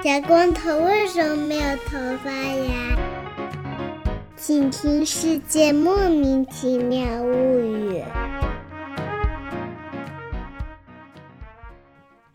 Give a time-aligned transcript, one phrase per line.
[0.00, 2.96] 小光头为什么没有头发呀？
[4.36, 7.98] 请听《世界莫名其妙物语》。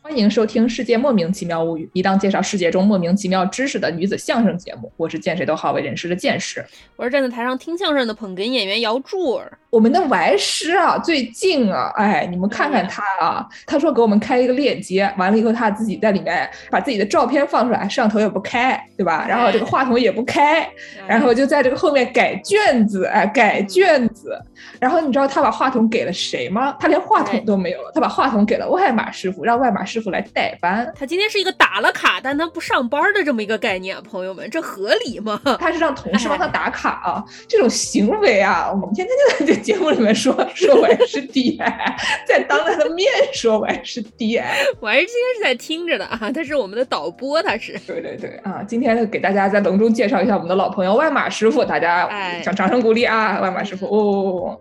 [0.02, 4.91] 欢迎收听《世界莫名其妙物语》，一档介绍世界中莫名其妙知识的女子相声节目。
[4.98, 6.66] 我是见谁都好为人师的见识，
[6.98, 9.57] 我是站在台上听相声的捧哏演员姚柱儿。
[9.74, 19.25] 我们的玩师啊，最近啊，哎，你们看看他啊，他说给我们开一个链接，完了以后他自己在里面把自己的照片放出来，摄像头也不开，对吧？
[19.28, 20.70] 然后这个话筒也不开，
[21.07, 24.39] 然后就在这个后面改卷子，哎，改卷子。
[24.80, 26.75] 然后你知道他把话筒给了谁吗？
[26.80, 30.88] 他连话筒都没有了，他把话筒给了外码师傅，让外码师傅来代班。
[30.96, 35.42] 他今天是一个打了卡但他不上班的这么一个概念，朋友们，这合理吗？
[35.59, 41.58] 他是让同事帮他打卡啊，这种行为啊，我们天天就在这节目里面说 说我是 D
[42.28, 44.38] 在当他的面说我是 D
[44.80, 47.80] 我还是今天是在听着的啊，他是我们的导播，他是。
[47.88, 52.08] 对对对啊，今天给大家在隆重介绍一下我们的老朋友外马师傅，大家
[52.44, 54.59] 掌掌声鼓励啊，外马师傅哦。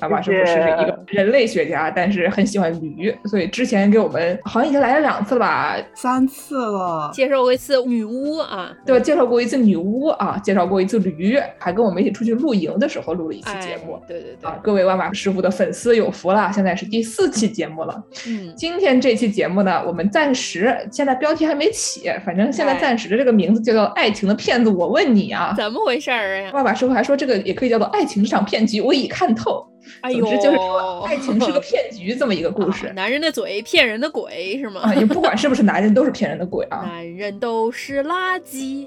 [0.00, 9.02] 外码师傅是一个人类学家，但是很喜欢驴，所以之前给我们好像已经来了两次了吧，三次了，介绍过一次女巫啊，对吧？
[9.02, 18.02] 介绍过一次女巫啊，介绍过一次驴，还跟我们一起出去露营的时候录了一期节目，对对对，啊，各位万马师傅的粉丝有福了，现在是第四期节目了。
[18.26, 26.50] 嗯，今天这期节目呢，我们暂时现在标题还没起，反正现在暂时的这个名字就叫《爱情的骗子》，我问你啊，怎么回事儿呀？
[26.52, 29.51] 万马师傅还说这个也可以叫做《爱情这场骗局》，我已看透。
[29.52, 32.92] を哎呦，就是说爱情是个 骗局，这么一个故事。
[32.94, 34.80] 男人的嘴骗人的鬼是吗？
[34.82, 36.82] 啊，你不管是不是男人，都是骗人的鬼啊。
[36.84, 38.86] 男人都是垃圾。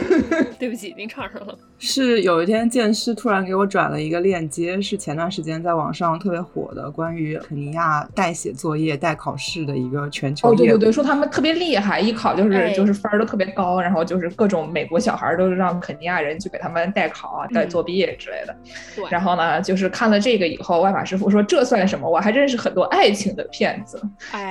[0.58, 1.56] 对不起，您唱上了。
[1.78, 10.48] 是有一天，剑师突然给我转了一个链接，是前段时间在网上特别火的，关于肯尼亚代写作业、代考试的一个全球。
[10.48, 18.56] 哦，对对对，说他们特别厉害，一考就是就是分儿都特别高，然后就是各种美国小孩都是让肯尼亚人去给他们代考啊、代作业之类的。
[18.94, 19.04] 对。
[19.10, 22.10] 然后呢，就是看了这个以后，外法师傅说这算什么？
[22.10, 23.96] 我还认识很多爱情的骗子。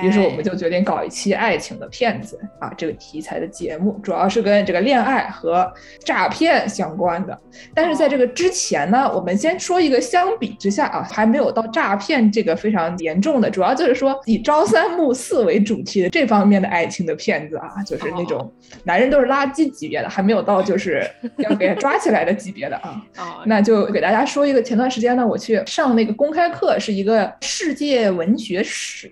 [0.02, 5.70] 于是我们就决定搞一期爱情的骗子啊这个题材的节目，主要是跟这个恋爱和
[6.02, 7.22] 诈骗相关。
[7.26, 7.38] 的，
[7.74, 18.50] 但是在这个之前呢，我们先说一个相比之下啊，还没有到诈骗这个非常严重的，主要就是说以朝三暮四为主题的这方面的爱情的骗子啊，就是那种
[18.84, 23.02] 男人都是垃圾级别的，还没有到就是要给抓起来的级别的啊。
[23.44, 29.10] 那就给大家说一个，前段时间呢，我去上那个公开课，是一个世界文学史，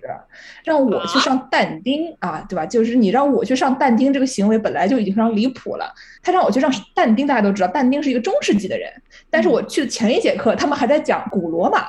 [0.63, 2.65] 让我去上但丁啊，对吧？
[2.65, 5.93] 就是你让我去上但丁这个行为本来就已经非常离谱了，
[6.23, 8.01] 他让我去上但丁，大家都知道但丁。
[8.01, 8.91] 是一个中世纪的人，
[9.31, 11.87] 但是我去的前一节课，他们还在讲古罗马。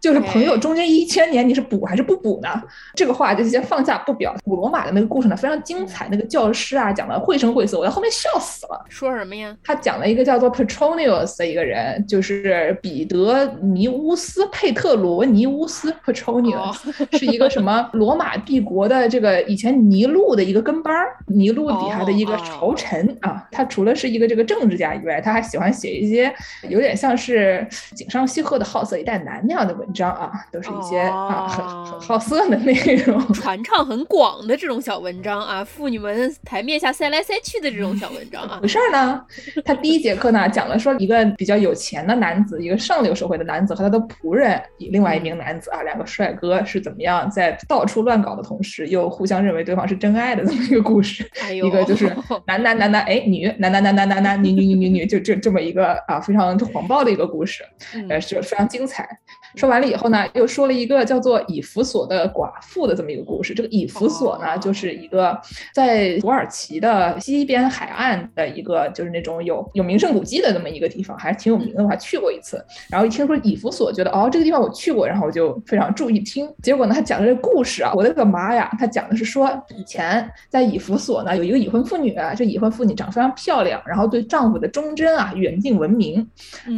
[0.00, 2.48] 就是朋友，中间一千年你是补还是不补呢？
[2.94, 4.34] 这个话就先放下不表。
[4.44, 6.08] 古罗马的那个故事呢，非常精彩。
[6.10, 8.84] 那个教师啊，讲的绘声绘色，我在后面笑死了。
[8.88, 9.56] 说什么呀？
[9.64, 16.76] 他讲了一个叫做 Petronius 的一个人，就是彼得尼乌斯佩特罗尼乌斯 Petronius，
[17.18, 23.46] 是一个什么罗马帝国的这个以前尼禄的一个跟班儿，尼禄底下的一个朝臣啊。
[23.50, 26.32] 他除了是一个这个政治家以外，他还喜欢写一些
[26.68, 29.87] 有点像是井上西鹤的好色一代男那样的文。
[29.88, 32.74] 文章啊，都是一些啊很很好色的内
[33.06, 38.58] 容， 传唱很广的这种小文章啊，妇女们台面下塞来塞去的这种小文章啊。
[38.60, 39.24] 回事儿呢？
[39.64, 51.26] 他第一节课呢讲了说一个比较有钱的男子，一个上流社会的男子和他的仆人，另外一名男子啊，两个帅哥是怎么样在到处乱搞的同时，又互相认为对方是真爱的这么一个故事。
[51.50, 52.14] 一个就是
[52.46, 57.64] 男男男男哎女男男男男男男女女女女女就这这么一个啊非常黄暴的一个故事，
[58.10, 59.08] 呃是非常精彩。
[59.56, 63.54] 说完了以后呢，又说了一个叫做以弗所的寡妇的这么一个故事。
[63.54, 65.38] 这个以弗所呢，就是一个
[65.74, 71.82] 在土耳其的西边海岸的一个，就是那种有有名胜古迹的这么一个地方，还是挺有名的。
[71.82, 72.64] 我还去过一次。
[72.90, 76.48] 然后一听说以弗所，觉得哦，这个地方我去过，然后我就非常注意听。
[76.62, 78.70] 结果呢，他讲的这个故事啊，我的个妈呀！
[78.78, 86.26] 他讲的是说，以前在以弗所呢，有一个已婚妇女，这已婚妇女长得非常漂亮，然后对丈夫的忠贞啊，远近闻名。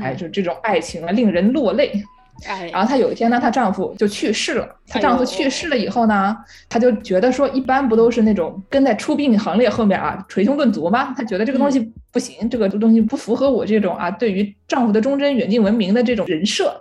[0.03, 1.93] 哎，就这种爱情啊，令人落泪。
[2.73, 4.69] 然后她有一天呢，她丈夫就去世了。
[4.87, 6.37] 她丈夫去世了以后呢，
[6.69, 11.15] 她就觉得说，一般不都是那种跟在出殡行列后面啊，捶胸顿足吗？
[11.17, 16.81] 她觉得这个东西不行，这个东西不符合我这种啊，对于丈夫的忠贞、远近闻名的这种人设。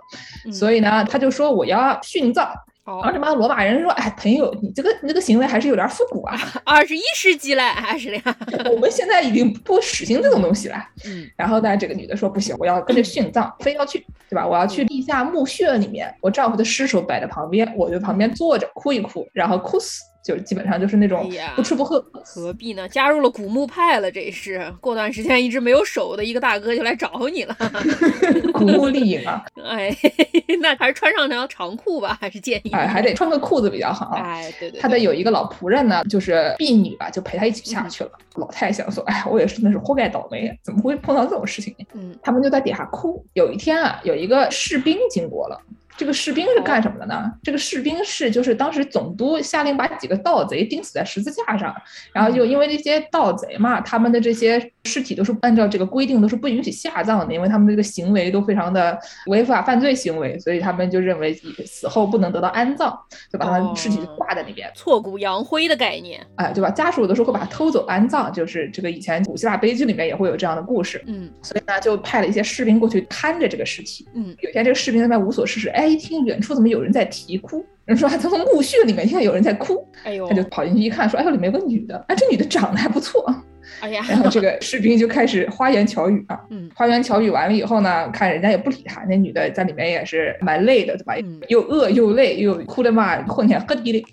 [0.52, 2.50] 所以呢，她就说我要殉葬。
[2.98, 8.36] 然后这帮罗马人说：“哎，朋友，你这个你这个行为还是有点复古啊， 二十一世纪了还是呀？
[8.72, 10.76] 我们现在已经不实行这种东西了。”
[11.06, 14.46] 嗯，然后呢，这个女的说：“不行，我要跟着殉葬，非要去，对吧？
[14.46, 22.00] 我要去地下墓穴里面，我丈夫的尸首摆在旁边，我就旁边坐着哭一哭，然后哭死。”就基本上就是那种不吃不喝。
[22.24, 22.88] 何必呢？
[22.88, 27.56] 加入了古墓派了，这是过段时间一直没有手的一个大哥就来找你了。
[28.52, 29.94] 古墓丽影啊， 哎，
[30.60, 32.70] 那还是穿上条长裤吧，还是建议。
[32.70, 34.10] 哎，还得穿个裤子比较好。
[34.16, 38.10] 哎，对对，他的有一个老仆人呢，就是婢女吧，就陪他一起下去了。
[38.36, 41.86] 老太想说，哎，我也是真的是活该倒霉，怎么会碰到这种事情呢？
[41.94, 43.24] 嗯他们就在底下哭。
[43.32, 45.58] 有一天啊，有一个士兵经过了。
[46.00, 47.30] 这个士兵是干什么的呢？
[47.42, 51.74] 这个士兵是就是当时总督下令把几个盗贼钉死在十字架上，
[52.10, 61.34] 然后就因为这些盗贼嘛，他们的这些尸体都是按照这个规定都是不允许下葬的，因为他们这个行为都非常的违法犯罪行为，所以他们就认为
[61.66, 62.98] 死后不能得到安葬，
[63.30, 64.72] 就把他们尸体就挂在那边。
[64.74, 66.70] 挫骨扬灰的概念，哎，对吧？
[66.70, 71.04] 家属有的时候会把他偷走安葬，就是这个以前古希腊悲剧里面也会有这样的故事。
[71.06, 74.08] 嗯所以呢，就派了一些士兵过去看着这个尸体。
[74.14, 83.34] 嗯，有一天，这个士兵在那边无所事事，哎，一听远处怎么有人在啼哭，人说他从墓穴里面听到有人在哭，哎呦他，就跑进去一看，说，哎呦，里面有个女的，哎，这女的长得还不错。
[83.80, 91.14] 哎呀，然后这个士兵就开始花言巧语啊，嗯花言巧语完了以后呢，看人家也不理他，那女的在里面也是蛮累的，对吧？
[91.22, 94.04] 嗯又饿又累，又哭的嘛，混天喝地的，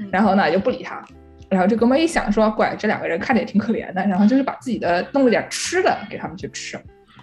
[0.00, 1.04] 嗯然后呢就不理他。
[1.48, 6.76] 然后这哥们一想说，怪这两个人看着也挺可怜的，然后就是把自己的弄了点吃的给他们去吃。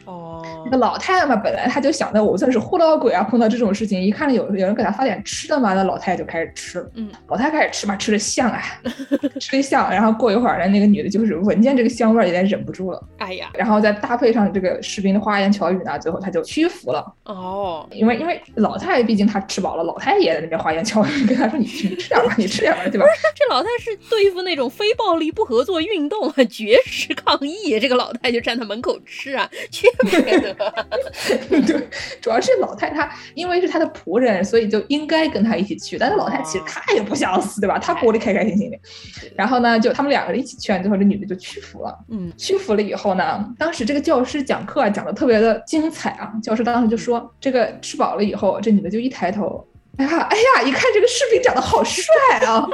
[0.06, 6.86] 哦那个老太太嘛，本来她就想着我算是糊弄鬼啊，碰到这种事情，一看有有人给她发点吃的嘛，那老太太就开始吃。
[6.96, 8.62] 嗯，老太太开始吃嘛，吃的香啊，
[9.40, 9.90] 吃的香。
[9.92, 13.04] 然后过一会儿呢，那个女的就是闻见这个香味儿，有点忍不住了。
[13.18, 17.06] 哎呀，然后再搭配上这个士兵的花言巧语呢，最后她就屈服了。
[17.26, 23.06] 哦，因为因为老太太毕竟她吃饱了，老太太也在那边花言巧语跟她说：“你你吃点吧，你吃点吧，对吧？”
[23.36, 30.56] 这老太是对付那种非暴力不合作运动啊，绝食抗议，这个老太就站在门口吃啊，缺不缺德？
[31.66, 31.88] 对，
[32.22, 35.98] 主要是老太太，因为是她的仆人，所以就应该跟她一起去。
[35.98, 37.78] 但是老太太其实哦她也不想死，对吧？
[37.80, 38.78] 她活得开开心心的。
[39.36, 41.98] 然后呢，就他们两个人一起劝，最后这女的就屈服了。
[42.10, 46.31] 嗯屈服了以后呢，当时这个教师讲课啊，讲的特别的精彩啊。
[46.42, 49.66] 教师当时就说，这个吃饱了以后，这女的就一抬头，
[49.98, 52.06] 哎呀，哎呀，一看这个视频长得好帅
[52.48, 52.68] 啊！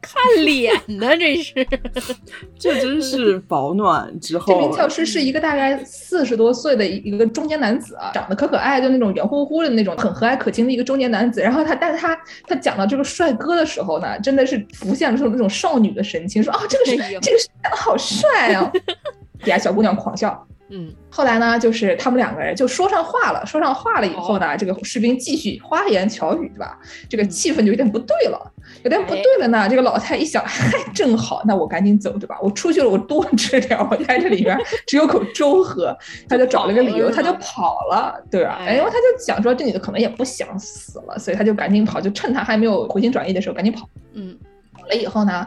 [0.00, 1.66] 看脸呢，这是。
[2.58, 11.40] 这真是保暖之后这名教师是一个大概四十多岁的一一个中年男子啊，长得可可爱，就那种圆乎乎的那种，很和蔼可亲的一个中年男子。
[11.40, 12.18] 然后他，但是他
[12.48, 18.72] 他讲到这个帅哥的时候呢，真的是浮现出那种少女的神情，说啊，这个是哎这个是长得好帅啊！
[19.44, 20.46] 底下小姑娘狂笑。
[20.68, 26.78] 嗯后来呢，就是他们两个人就说上话了，说上话了以后呢，这个士兵继续花言巧语，对吧？
[27.08, 28.52] 这个气氛就有点不对了，
[28.82, 29.68] 有点不对了呢。
[29.68, 32.36] 这个老太一想，嗨，正好，那我赶紧走，对吧？
[32.42, 35.96] 我出去了，我多吃点，我在这里边只有口粥喝，
[36.28, 38.58] 他就找了个理由， 他就跑了，对吧？
[38.66, 43.88] 哎因为他就想说，这女的可能也不想死了，所以他就赶紧跑，就趁他还没有回心转意的时候，赶紧跑。
[44.14, 44.36] 嗯
[44.72, 45.46] 跑了以后呢，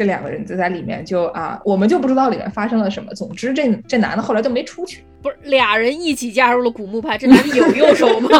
[0.00, 3.12] 这两个人就在里面就啊，我们就不知道里面发生了什么。
[3.12, 5.04] 总之这，这男的后来就没出去。
[5.20, 8.30] 不是俩人一起加入了古墓派，这男的有右手吗？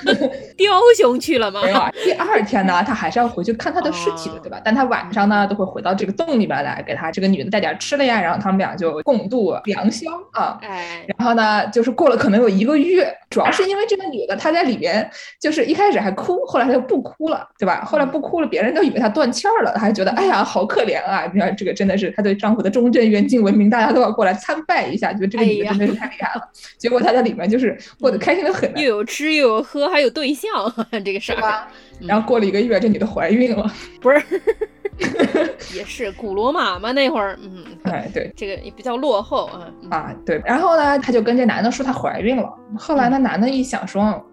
[0.56, 1.70] 雕熊去了吗没？
[1.70, 4.60] 有啊，第二天呢， 他还是要回去看他的尸体的，哦对吧？
[4.64, 10.58] 但他晚上呢，都会回到这个洞里边来，给他这个女的带点吃的呀，然后他们俩就共度良宵啊。
[10.62, 15.08] 哎，然后呢，就是过了可能有一个月，主要是因为这个女的她在里面，
[15.40, 17.84] 就是一开始还哭，后来她就不哭了，对吧？
[17.84, 21.30] 后来不哭了，别人都以为她断气儿了，还觉得哎呀好可怜啊！
[21.32, 26.42] 你看这个真的是她对丈夫的忠贞远近闻名，大家都要过来参拜一下，觉得这个女的真的是太厉害了。
[26.78, 30.45] 结果她在里面就是 过得开心的很呢又，有吃又有喝，还有对象，
[31.04, 31.68] 这个事儿吧？
[32.00, 33.70] 然后过了一个月，这女的怀孕了。
[34.00, 34.22] 不是，
[35.76, 39.68] 也是古罗马嘛那会儿，嗯，哎，对这个也比较落后啊。
[39.82, 40.40] 嗯啊，对。
[40.44, 42.52] 然后呢，她就跟这男的说她怀孕了。
[42.78, 44.24] 后来那男的一想说，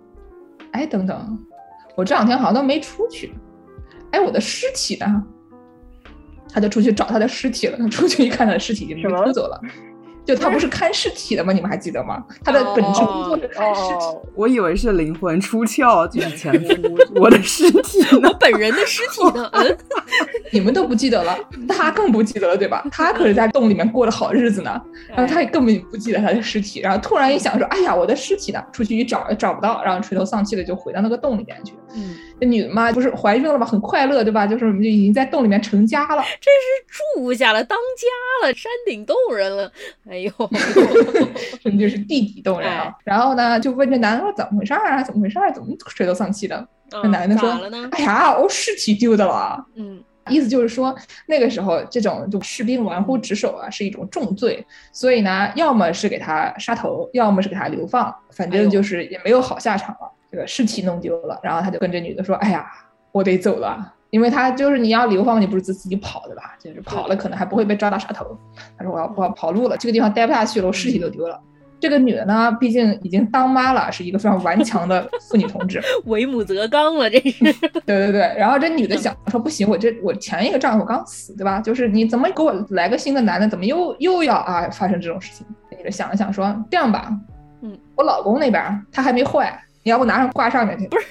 [0.71, 1.39] 哎，等等，
[1.95, 3.33] 我这两天好像都没出去，
[4.11, 5.23] 哎，我的尸体呢？
[6.55, 7.75] 他就出去找他的尸体了。
[7.79, 9.59] 他出去一看，他的尸体已经被偷走了。
[10.25, 11.51] 就他不是看尸体的吗？
[11.53, 12.23] 你们还记得吗？
[12.43, 14.05] 他的本职工作是看尸体。
[14.05, 18.33] 哦，我以为是灵魂出窍，就是前 夫我的尸体呢我。
[18.39, 19.49] 本人的尸体呢？
[19.53, 19.77] 嗯，
[20.51, 21.37] 你们都不记得了，
[21.67, 22.85] 他更不记得了，对吧？
[22.91, 28.61] 他可是在洞里面过的好日子呢，然后他也根本不记得他的尸体，然后突然一想说，哎呀，我的尸体呢？
[28.73, 31.73] 出去一找也找不到，然后垂头丧气的就回到那个洞里面去。
[32.45, 34.45] 女的嘛，不是怀孕了嘛，很快乐，对吧？
[34.47, 36.21] 就是我们就已经在洞里面成家了。
[36.39, 39.71] 真是住下了，当家了，山顶洞人了。
[40.09, 40.31] 哎呦，
[41.63, 42.93] 真 就是地底洞人啊。
[43.03, 45.03] 然后呢，就问这男的说怎么回事儿啊？
[45.03, 45.51] 怎么回事儿？
[45.53, 46.67] 怎么垂头丧气的？
[46.91, 47.89] 这男的说啊咋了呢？
[47.93, 49.65] 哎呀，我尸体丢的了。
[49.75, 50.95] 嗯意思就是说，
[51.27, 60.11] 那个时候这种就士兵玩忽职守啊，是一种重罪，所以呢，要么是给他杀头，要么是给他流放，反正就是也没有好下场了。
[60.31, 62.67] 这个尸体弄丢了，然后他就跟这女的说：“哎呀，
[63.11, 66.55] 我得走了。”因为他就是你要流放，你不是自自己跑的吧？
[66.59, 68.37] 就是跑了可能还不会被抓到杀头。
[68.77, 71.39] 他说我要我要跑路了，这个地方待不下去了，我尸体都丢了。
[71.83, 77.43] 这个女的呢，毕竟已经当妈了，是一个非常顽强的妇女同志， 为母则刚了，这是。
[77.85, 81.59] 对对对，然后这女的想说不行，我这我前一个丈夫刚死，对吧？
[81.59, 85.45] 就是你怎么给我来个新的男的，怎么又又要啊发生这种事情？
[85.77, 87.11] 女的想了想说这样吧，
[87.61, 90.87] 嗯，我老公那边他还没坏，你要不拿上挂上面去？
[90.87, 91.05] 不是，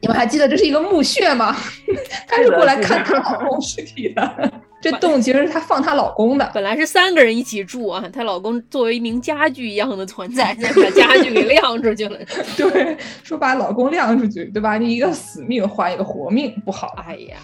[0.00, 1.56] 你们还记得这是一个墓穴吗？
[2.26, 4.52] 她是过来看她老公尸体的。
[4.80, 12.18] 这洞其实是她放她老公的，本来是三个人一起住啊，她老公作为一名家具一样的存在，再把家具给晾出去了。
[12.56, 14.78] 对，说把老公晾出去，对吧？
[14.78, 16.94] 你一个死命换一个活命，不好。
[17.06, 17.36] 哎呀。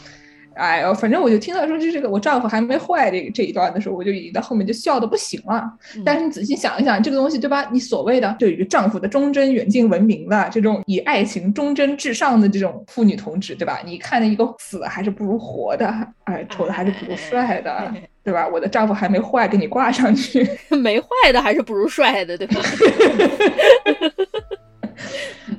[0.56, 5.70] 哎呦，反正我就听到说这这个我丈夫还没坏这这一段的时候，我就已经在后面就笑的不行了。
[6.04, 7.68] 但是你仔细想一想，这个东西对吧？
[7.70, 13.80] 你所谓的对于丈夫的忠贞远近闻名的这种以爱情忠贞至上的这种妇女同志，对吧？
[13.84, 15.86] 你看着一个死还是不如活的，
[16.24, 17.92] 哎，丑的还是不如帅的，
[18.24, 18.48] 对吧？
[18.48, 20.48] 我的丈夫还没坏，给你挂上去，
[20.82, 22.60] 没坏的还是不如帅的，对吧？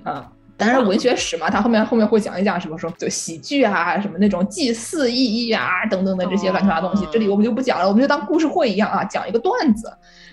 [0.03, 0.31] 啊。
[0.57, 5.15] 当然，文 学史嘛，他后面后面会讲一讲什么说就喜剧啊，什么那种祭祀意
[5.47, 9.91] 义啊等等的这些乱七八糟东西，这里我们就不讲了，我们就当故事会一样啊，讲一个段子，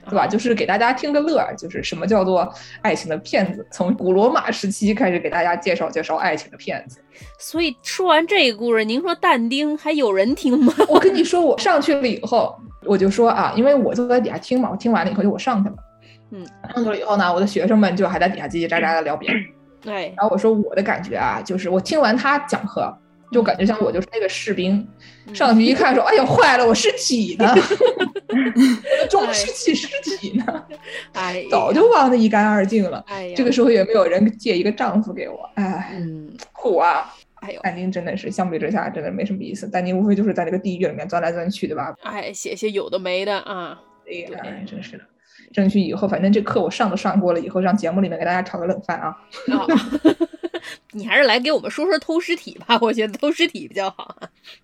[0.08, 0.26] 对吧？
[0.26, 2.50] 就是给大家听个乐，就是什么叫做
[2.80, 6.98] 爱情的骗子，从古罗马时期开始给大家介绍介绍爱情的骗子。
[7.38, 10.72] 所以说完这个故事，您说但丁还有人听吗？
[10.88, 15.76] 我跟你说，我上去了以后，我就说啊，因为我坐在底下听嘛，我听完了以后就我上去了，
[16.30, 19.34] 嗯，上去了以后呢，我的学生们就还在底下叽叽喳喳的聊别的。
[19.84, 22.92] 对，然后我说我的感觉啊，就是我听完他讲课，
[23.30, 24.86] 就感觉像我就是那个士兵，
[25.32, 29.88] 上去一看说， 哎呀坏了，我尸体呢， 我的中尸体尸
[30.18, 30.66] 体呢，
[31.12, 33.04] 哎，早就忘得一干二净了。
[33.08, 37.14] 哎呀，这个时候也没有人借一个丈夫给我，哎，嗯，苦啊。
[37.40, 41.94] 哎呦，但丁真的是相比之下真的没什么意思，但丁无非就是在这个地狱里面钻来钻去，对吧？
[42.02, 43.78] 哎，写些有的没的啊，
[44.10, 45.04] 哎，真是的。
[45.54, 49.16] 争取以后，反正这课我上都上过了，以后让节目里面给大家炒个冷饭啊！
[50.92, 54.16] 你还是来给我们说说偷尸体吧，我觉得偷尸体比较好。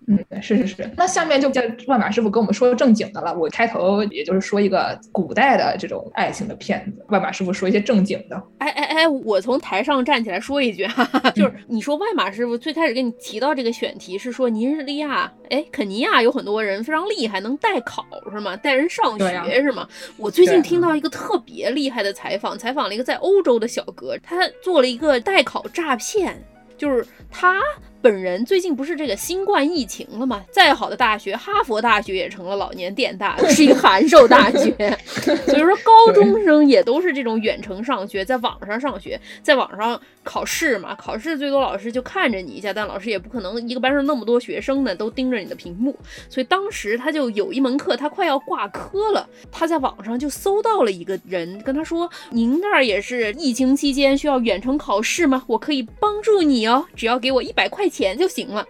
[0.07, 0.91] 嗯，是是是。
[0.95, 3.33] 那下面就叫万马师傅跟我们说正经的了。
[3.37, 8.41] 我开头也就是说一个古代的这种爱情的片子，万马师傅说一些正经的。
[8.59, 18.55] 哎哎哎，我从台上站起来说一句哈，就是你说万马师傅最开始跟你提到这个选题是说尼日利亚，哎，肯尼亚有很多人非常厉害，能代考是吗？
[18.57, 19.87] 带人上学是吗？
[20.17, 26.41] 我最近听到一个特别厉害的采访，采访了一个在欧洲的小哥，他做了一个代考诈诈骗，
[26.77, 27.59] 就是他。
[28.01, 30.43] 本人最近不是这个新冠疫情了吗？
[30.51, 34.73] 再好的大学，哈佛大学也成了老年电大，是一个函授大学。
[35.05, 40.95] 所以说，高中生也都是这种远程上学，在网上上学，在网上考试嘛。
[40.95, 45.95] 考试最多老师就看着你一下，但老师也不可能一个班上那么多学生呢，都盯着你的屏幕。
[46.27, 55.43] 所以当时他就有一门课，他快要挂科了，他在网上就搜到了一个人，跟他说：“您那儿也是疫情期间需要远程考试吗？
[55.45, 58.65] 我可以帮助你哦，只要给我一百块。”钱就行了，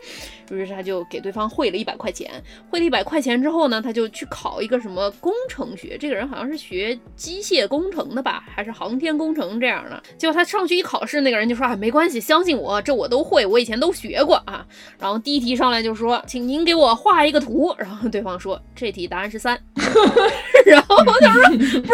[0.50, 2.30] 于是他就给对方汇了一百块钱。
[2.70, 5.98] 汇了一百块钱之后呢，他就去考一个什么工程学。
[5.98, 10.02] 这个人好像是学机械工程的吧，还是航天工程这样的。
[10.18, 14.66] 结果他上去一考试，那个人就说：“啊，没关系，相信我，这我都会，我以前都学过啊。”
[15.00, 19.58] 然后第一题上来就说：“请您给我画一个图。”然后对方说：“这题答案是三。
[20.66, 21.94] ”然后他说：“不是，不是，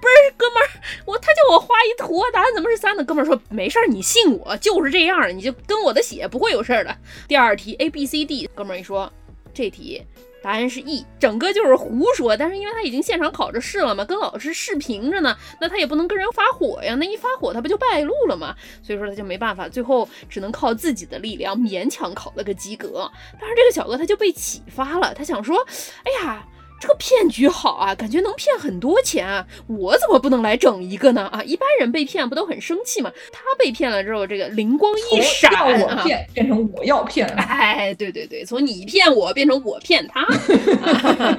[0.00, 0.68] 不是，哥们儿，
[1.04, 6.96] 我他叫我画一图，答案怎么是三呢？”哥们儿说：“没事儿，你信我，就是这样，你就跟我的写，不会有事儿的。”
[7.26, 9.12] 第二题 A B C D，哥们儿一说
[9.52, 10.02] 这题
[10.42, 12.36] 答案是 E，整个就是胡说。
[12.36, 18.54] 但是因为他已经现场考着试了嘛，跟老师视频着呢，那他也不能跟人发火呀，那一发火他不就败露了吗？
[18.82, 23.10] 所以说他就没办法，最后只能靠自己的力量勉强考了个及格。
[23.40, 25.56] 但是这个小哥他就被启发了，他想说，
[26.04, 26.46] 哎呀。
[26.82, 29.46] 这个骗局好啊，感觉能骗很多钱啊！
[29.68, 31.28] 我怎么不能来整一个呢？
[31.28, 33.12] 啊，一般人被骗不都很生气吗？
[33.30, 40.26] 他被骗了之后，这个灵光一闪啊，我骗变成我要骗了， 哎，对对对，从你骗我变成我骗他。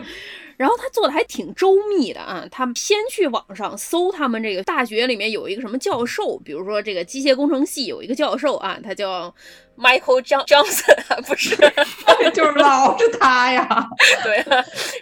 [0.55, 9.35] 然后他做的还挺周密的啊，他先去网上搜他们这个大学里面有一个什么教授，比如说这个机械工程系有一个教授啊，他叫。
[9.77, 11.55] Michael Johnson 不是，
[12.33, 13.65] 就是老是他呀。
[14.23, 14.43] 对，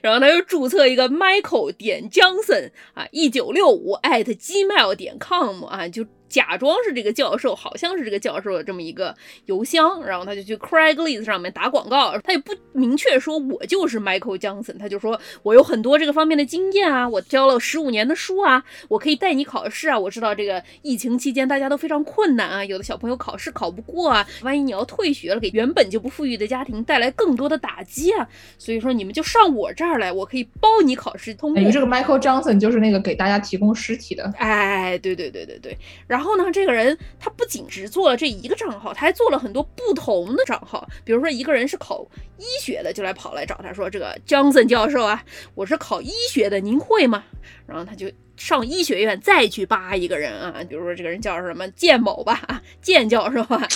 [0.01, 6.05] 然后他又注册一个 Michael 点 Johnson 啊，一九六五 at gmail 点 com 啊，就。
[6.31, 9.13] 假装是这个教授，好像是这个教授的这么一个
[9.47, 28.27] 邮箱，然后他就去 Craigslist 上面打广告，他也不明确说我就是 Michael Johnson，他就说我有很多这个方面的经验啊，我教了十五年的书啊，我可以带你考试啊，我知道这个疫情期间大家都非常困难啊，有的小朋友考试考不过啊，万一你要退学了，给原本就不富裕的家庭带来更多的打击啊。
[28.57, 31.71] 所以说你们就上我这儿来，我可以包你考试通过。
[31.71, 34.29] 这个 Michael Johnson 就是那个给大家提供尸体的。
[34.38, 35.77] 哎，对对对对对。
[36.05, 40.87] 然后然后呢，这个人他不仅只做了这一个账号，他还做了很多不同的账号。
[41.03, 45.25] 比如说一个人是考医学的，就来跑来找他说：“这个 Johnson 教授啊，
[45.55, 47.23] 我是考医学的，您会吗？”
[47.65, 48.07] 然后他就。
[48.41, 52.41] 上医学院再去扒一个人啊，比如说这个人叫什么建某吧，
[52.81, 53.67] 建教授啊，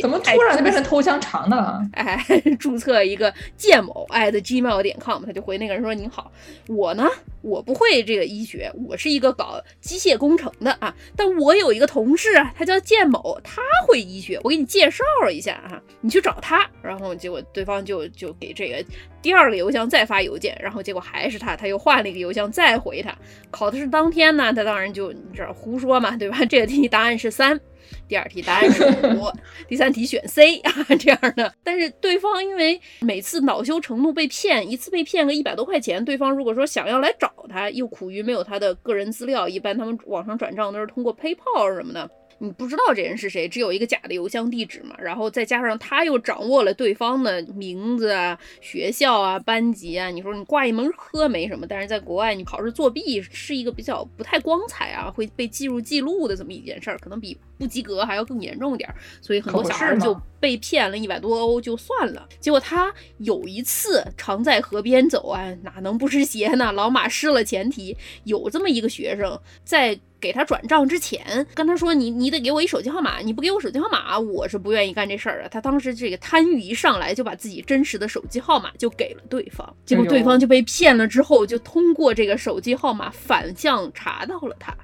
[0.00, 1.86] 怎么突然就变成偷香肠的了？
[1.92, 2.18] 哎，
[2.58, 6.32] 注册一个建某 at gmail 点 com，他就回那个人说：“您好，
[6.66, 7.06] 我呢，
[7.42, 18.82] 我不会这个医学，我是一个搞机械工程的啊，但我有一个同事啊，他叫建某，他会医学，我给你介绍一下啊，你去找他。”然后结果对方就就给这个
[19.20, 23.14] 第二个邮箱再发邮件，然后结果还是他，他又换了一个邮箱再回他，
[23.50, 24.05] 考的是当。
[24.06, 26.44] 当天呢，他当然就你知道胡说嘛，对吧？
[26.44, 27.58] 这个题答案是三，
[28.06, 28.84] 第二题答案是
[29.16, 29.24] 五，
[29.66, 31.52] 第三题选 C 啊，这样的。
[31.64, 42.08] 但是对方因为每次恼羞成怒被骗一次被骗个一百多块钱，对方如果说想要来找他，又苦于没有他的个人资料，一般他们网上转账都是通过 PayPal 什么的。
[42.38, 62.28] 你不知道这人是谁，只有一个假的邮箱地址嘛，然后再加上他又掌握了对方的名字啊、学校啊、班级啊，你说你挂一门科没什么，但是在国外你考试作弊是一个比较不太光彩啊，会被记入记录的这么一件事儿，可能比不及格还要更严重一点，所以很多小孩就被骗了一百多欧就算了。
[62.40, 66.72] 结果他有一次常在河边走啊，哪能不湿鞋呢？
[66.72, 69.98] 老马失了前提，有这么一个学生在。
[70.18, 81.06] 给他转账之前，跟他说：“你你得给我一手机号码，你不给我手机号码，我是不愿意干这事儿的。”他当时这个贪欲一上来，就把自己真实的手机号码就给了对方，结果对方就被骗了。
[81.06, 84.74] 之后就通过这个手机号码反向查到了他。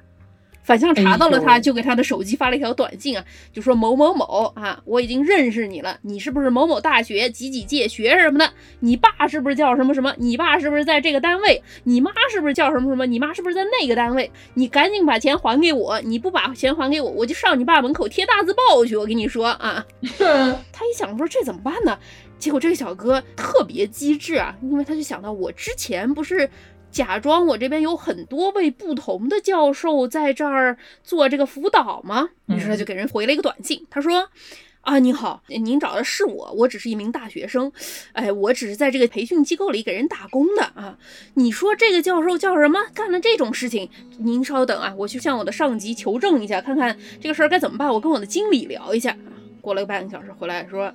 [0.63, 8.49] 反向查到了他，就给他的手机发了一条短信啊，就说某某某啊，我已经认识你了，你是不是某某大学几几届学什么的？
[8.79, 10.15] 你爸是不是叫什么什么？
[10.17, 11.61] 你爸是不是在这个单位？
[11.83, 13.05] 你妈是不是叫什么什么？
[13.05, 14.31] 你妈是不是在那个单位？
[14.53, 15.99] 你赶紧把钱还给我！
[16.01, 18.95] 你不把钱还给我，我就上你爸门口贴大字报去！
[18.95, 19.85] 我跟你说啊，
[20.71, 21.99] 他一想说这怎么办呢？
[22.39, 26.49] 结果这个小哥特别机智啊，因为他就想到我之前不是。
[26.93, 32.29] 假装我这边有很多位不同的教授在这儿做这个辅导吗？
[32.45, 34.29] 于是他就给人回了一个短信，他说
[34.81, 37.71] ：“啊，您好，您找的是我，我只是一名大学生，
[38.11, 40.95] 哎，我只是在这个培训机构里给人打工的啊。
[41.33, 42.79] 你说这个教授叫什么？
[42.93, 43.89] 干了这种事情？
[44.19, 47.91] 您稍等啊，我去向我的上级求证一下，看看这个事儿该怎么办。
[47.91, 49.17] 我跟我的经理聊一下。
[49.61, 50.93] 过了个半个小时回来说。”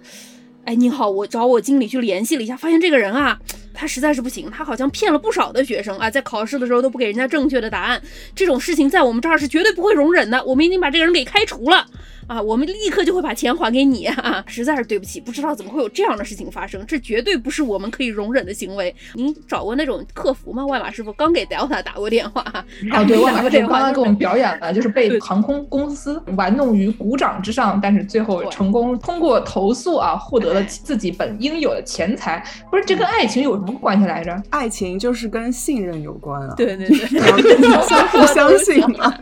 [0.68, 3.38] 哎，你好，我找我经理去联系了一下，发现这个人啊，
[3.72, 7.98] 他实在是不行，他好像骗了不少的学生啊，在考试的时候都不给人家正确的答案，
[8.34, 11.86] 这种事情在我们这儿是绝对不会容忍的，我们已经把这个人给开除了。
[12.28, 14.44] 啊，我们立刻就会把钱还给你啊！
[14.46, 18.94] 实在是对不起，不知道怎么会有这样的事情发生，这绝对不是我们可以容忍的行为。
[19.14, 20.64] 您找过那种客服吗？
[20.66, 22.42] 外马师傅刚给 Delta 打过电话，
[22.90, 32.44] 啊，对，外马师傅刚刚给我们表演了，就是被航空公司玩弄于股掌之上，但是最后成功通过投诉啊，获得了自己本应有的钱财。
[32.70, 34.42] 不是，这跟爱情有什么关系来着？
[34.50, 36.52] 爱情就是跟信任有关啊。
[36.54, 36.98] 对对对，
[37.88, 39.16] 相互相信嘛。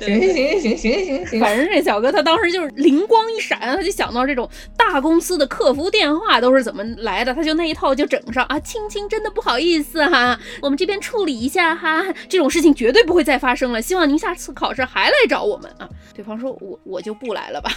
[0.00, 2.39] 行行行行行行行，反正这小哥他当。
[2.44, 8.58] 时就是灵光一闪，他就想到这种大公司的客服电话都是怎么来的，他就那一套就整上啊。
[8.60, 13.80] 青青真的不好意思哈，我们这边处理一下哈，这种事情绝对不会再发生了。
[13.80, 15.88] 希望您下次考试还来找我们啊。
[16.14, 17.70] 对方说，我我就不来了吧。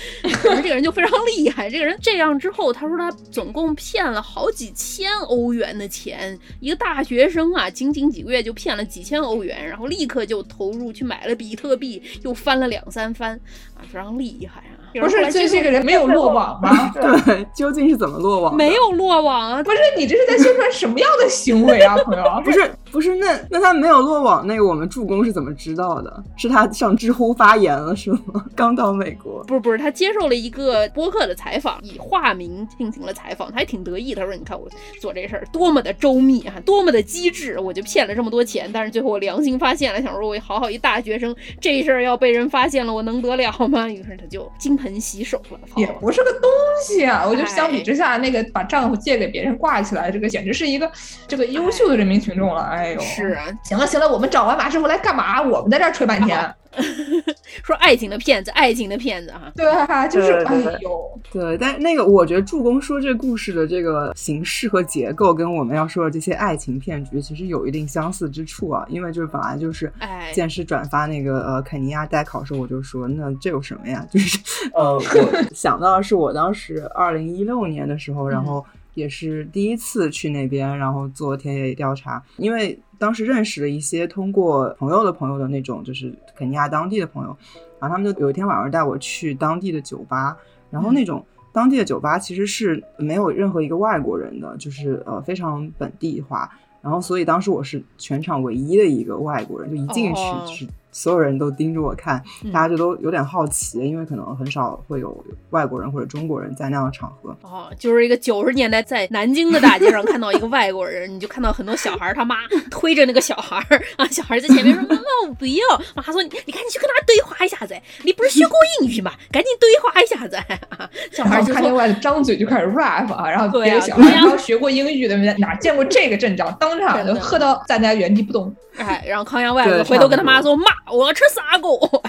[0.43, 13.39] 可是这个人就非常厉害，这个人这样之后，他说他总共骗了好几千欧元的钱，一个大学生啊，仅仅几个月就骗了几千欧元，然后立刻就投入去买了比特币，又翻了两三番。
[13.83, 14.89] 非常厉害啊！
[15.01, 16.91] 不是，这这个人没有落网吗？
[17.27, 18.57] 对，究竟是怎么落网？
[18.57, 19.63] 没有落网啊！
[19.63, 22.25] 不是，你这是在宣传什么样的行为啊，朋友？
[22.45, 26.25] 不是，不是，那那他没有落网，那个我们助攻是怎么知道的？
[26.37, 28.45] 是他上知乎发言了是吗？
[28.55, 29.45] 刚到美国？
[29.45, 34.15] 不是，不是，他接受了一个播客的采访，以化名进行了采访，他还挺得意。
[34.15, 34.67] 他说：“你看我
[35.01, 38.71] 做这事儿多么的周密啊，多么的机智，我就骗了这么多钱。
[38.73, 43.89] 但是最后我良心发现了，想说我好好一大学生，这事儿要被人发现了，我能得了吗？
[43.89, 46.49] 于是他就金盆洗手了。”也不是个东
[46.87, 47.25] 西啊！
[47.29, 50.91] 我觉得相比之下，那个把丈夫借给别人挂起来，这个简直是一个
[51.29, 52.63] 这个优秀的人民群众了。
[52.63, 55.43] 哎呦，是啊，行了行了，我们找完马师傅来干嘛？
[55.43, 56.55] 我们在这儿吹半天。
[57.65, 59.51] 说爱情的骗子，爱情的骗子哈。
[59.57, 69.91] 对啊，就是哎呦，对，但那个我觉得助攻说这故事的这个形式和结构跟我们要说的这些爱情骗局其实有一定相似之处啊，因为就是本来就是
[70.35, 74.07] 剑师转发那个呃肯尼亚代考时候，我就说那这有什么呀？
[74.11, 74.39] 就是
[74.75, 75.03] 呃，我
[75.55, 78.63] 想到的是我当时二零一六年的时候，然后。
[78.97, 87.37] 也是第一次去那边，然后做田野调查，因为当时认识了一些通过朋友的朋友的那种，就是肯尼亚当地的朋友，
[87.79, 90.37] 然后他们就有一天晚上带我去当地的酒吧，
[90.71, 100.67] 然后那种当地的酒吧其实是没有任何一个外国人的，就是呃非常本地化，然后所以当时我是全场唯一的一个外国人，就一进去就是。
[100.97, 107.37] 所有人都盯着我看，大家就都有点好奇，因为可能很少会有外国人或者中国人在那样的场合。
[107.43, 112.37] 哦，就是一个九十年代在南京的大街上看到一个外国人，你就看到很多小孩他妈
[112.73, 113.59] 推着那个小孩
[113.97, 115.63] 啊，小孩在前面说：“妈妈，我不要。”
[115.95, 119.13] 妈说：“你你赶紧去跟他对话一下子，你不是学过英语吗？
[119.31, 120.39] 赶紧对话一下子。
[121.13, 128.55] ”小孩就看见外头张嘴就开始 rap 啊，然后别的小孩刚学过英语的哪见过这个阵仗，当场就喝到站在原地不动。
[128.77, 131.79] 哎，然后康阳外子回头跟他妈说：“妈，我要吃砂锅。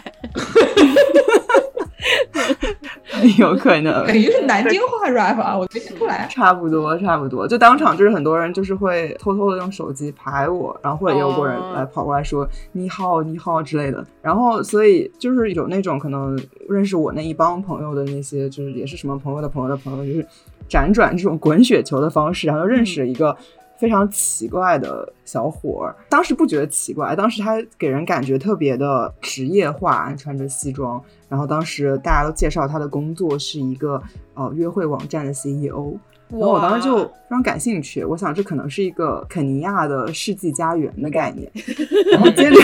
[3.38, 6.28] 有可能，等于是南京话 rap 啊， 我没听出来。
[6.30, 14.06] 差不多，差不多，就当场就是很多人就是会偷偷的用手机拍我，然后或者有过人来跑过来说你好你好之类的。
[14.22, 20.26] 然后所以就是有那种可能认识我那一帮朋友的那些，就是也是什么朋友的朋友的朋友，就是
[20.70, 23.36] 辗转这种滚雪球的方式，然后认识了一个。
[23.80, 31.02] 非常奇怪的小伙儿，当时不觉得奇怪，当时他给人感觉特别的职业化，穿着西装。
[31.30, 34.02] 然后当时大家都介绍他的工作是一个
[34.34, 35.94] 呃约会网站的 CEO，
[36.30, 41.52] 然后我当时就非常感兴趣，我想这可能是一个肯尼亚的世纪家园的概念。
[42.14, 42.58] 然后接着，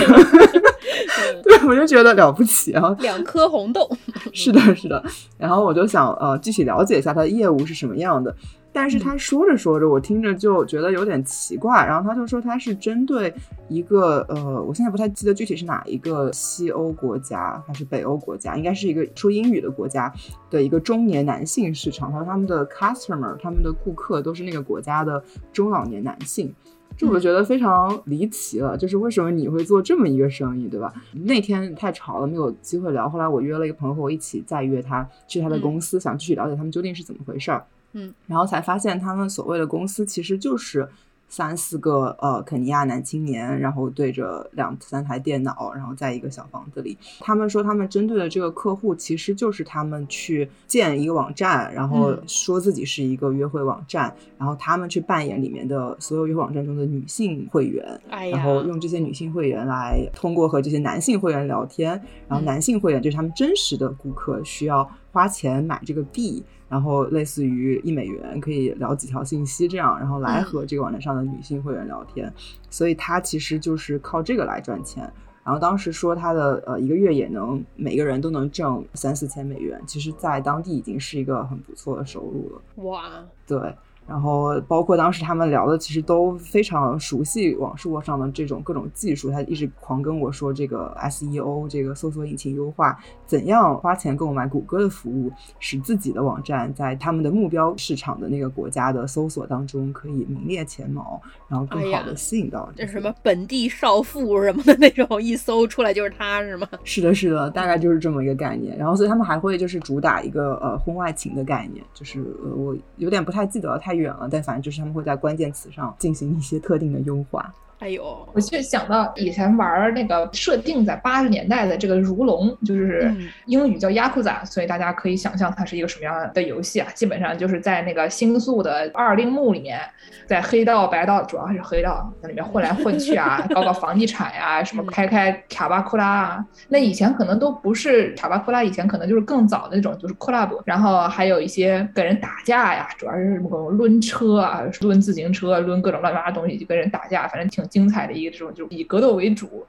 [1.44, 3.90] 对我就觉得了不起啊， 两颗红豆，
[4.34, 5.04] 是的，是的。
[5.38, 8.36] 然后我就想呃具体了解一下他的业务是什么样的。
[8.76, 11.86] 但是他说着说着，我听着就觉得有点奇怪。
[11.86, 13.32] 然后他就说他是针对
[13.70, 20.12] 一个呃，我现在不太记得具体是哪一个西欧国家还是北欧国家，应该是一个说英语的国家
[20.50, 22.12] 的一个中年男性市场。
[22.12, 26.52] 他说他们的 customer，他们的顾客都是那个国家的中老年男性，
[26.98, 28.78] 这我觉得非常离奇了。
[28.78, 30.94] 就是为什么你会做这么一个生意，对吧？
[31.14, 33.10] 那天太吵了，没有机会聊。
[33.10, 37.66] 后来我约了一个朋友和我一起再约他去他的公司，想继续了解他们究竟是怎么回事儿。
[37.94, 40.88] 嗯，然后才发现他们所谓的公司其实就是
[41.34, 46.96] 三四个呃肯尼亚男青年，然后对着两三台电脑，然后在一个小房子里。
[47.22, 58.00] 他们说他们针对的这个客户其实就是他们去建一个网站，然后说自己是一个约会网站，然后他们去扮演里面的所有约会网站中的女性会员，
[58.32, 66.44] 然后用这些女性会员来通过和这些男性会员聊天，然后男性会员就是他们真实的顾客，需要花钱买这个币。
[66.70, 72.34] 然后类似于一美元可以聊几条信息这样，然后来和这个网站上的女性会员聊天，
[72.72, 75.04] 所以他其实就是靠这个来赚钱。
[75.44, 82.62] 然后当时说他的呃一个月也能每个人都能挣三四千美元，其实在当地已经是一个很不错的收入了。
[82.84, 83.60] 哇，对。
[84.06, 89.32] 然后包括当时他们聊的，其实都非常熟悉网络上的这种各种技术。
[89.32, 106.68] 他一直狂跟我说这个 SEO，这个搜索引擎优化，怎样花钱购买谷歌的服务，使自己的网站在他们的目标市场的那个国家的搜索当中可以名列前茅，然后更好的吸引到这什么本地少妇什么的那种，一搜出来就是他是吗？
[106.84, 108.78] 是的，是的，大概就是这么一个概念。
[108.78, 112.22] 然后所以他们还会就是主打一个呃婚外情的概念，就是
[112.54, 113.93] 我有点不太记得太。
[113.94, 117.54] 太远了，但反正就是他们会在关键词上进行一些特定的优化。
[117.80, 123.14] 哎呦，我就想到以前玩那个设定在八十年代的这个如龙，就是
[123.46, 126.88] 英语叫亚库扎，所以大家可以想象它是一个什么样的游戏啊？
[126.96, 129.82] 基本上就是在那个星宿的二丁目里面，
[130.26, 136.46] 在黑道白道，主要还是黑道在里面混来混去啊，搞搞房地产呀，什么开开卡巴库拉啊。
[136.70, 147.62] 那以前可能都不是卡巴库拉，以前可能就是更早的那种，就是 club，然后还有一些跟人打架呀，主要是什么抡车啊，抡自行车，抡各种乱七八糟东西就跟人打架，反正挺。
[147.74, 149.66] 精彩的一个这种，就以格斗为主，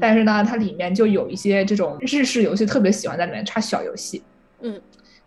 [0.00, 4.20] 但是呢，它里面就有一些这种日式游戏，特别喜欢在里面插小游戏。
[4.60, 4.80] 嗯，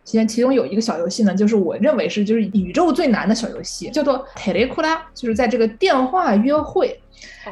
[0.04, 7.00] 其中其中有一个小游戏呢，就是我认为是就是宇宙最难的小游戏，叫做泰雷库拉，就是在这个电话约会。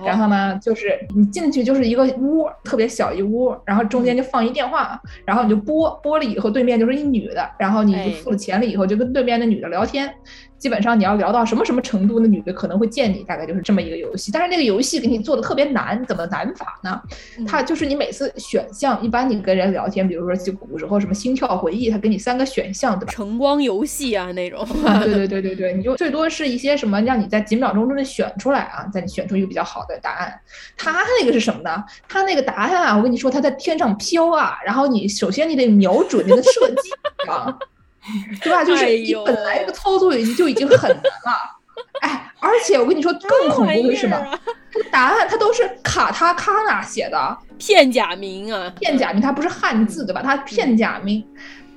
[0.05, 10.13] 然后呢，就是你进去就是一个屋，特别小一屋，然后中间就放一电话，然后你就拨拨了以后，对面就是一女的，然后你付了钱了以后，就跟对面的女的聊天。
[10.57, 14.31] 基本上你要聊到什么什么程度，那女的可能会见你，大概就是这么一个游戏。
[14.31, 16.99] 但是那个游戏给你做的特别难，怎么难法呢？
[17.45, 23.11] 它就是你每次选项，一般你跟人聊天，比如说就古时候什么心跳回忆，它给你三个选项，对吧？
[23.11, 24.65] 晨光游戏啊那种。
[25.03, 30.39] 对对对对对，你就最多是一些什么让你在几秒钟之内选出来啊，在你选出一个比较好的答案。
[30.77, 31.83] 他那个是什么呢？
[32.07, 36.91] 他那个答案啊，我跟你说，他在天上飘啊，然后你首先你得瞄准那个射击
[37.27, 37.57] 啊。
[38.39, 38.63] 对吧？
[38.63, 41.57] 就是你本来这个操作已经就已经很难了，
[42.01, 44.39] 哎，而且我跟你说更恐怖的是什么？
[44.71, 50.21] 这个答案它都是卡塔卡纳写的片假名啊，片假名，它不是汉字对吧？
[50.23, 51.25] 它片假名。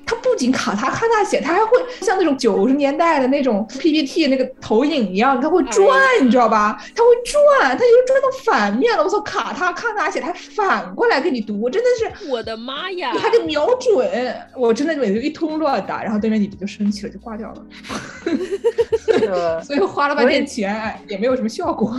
[0.09, 5.85] 它不仅卡他卡纳写，它还会像那种九十年代的那种 PPT 那个投影一样，它会转，
[6.19, 6.75] 你知道吧？
[6.95, 9.03] 它会转，它就转到反面了。
[9.03, 13.11] 我操，卡他卡纳写，它反过来给你读，真的是我的妈呀！
[13.13, 17.63] 你还得瞄准，我真的每次一通乱打，然后对面女的就生气了，就挂掉了。
[19.61, 21.95] 所以花了半天钱也没有什么效果。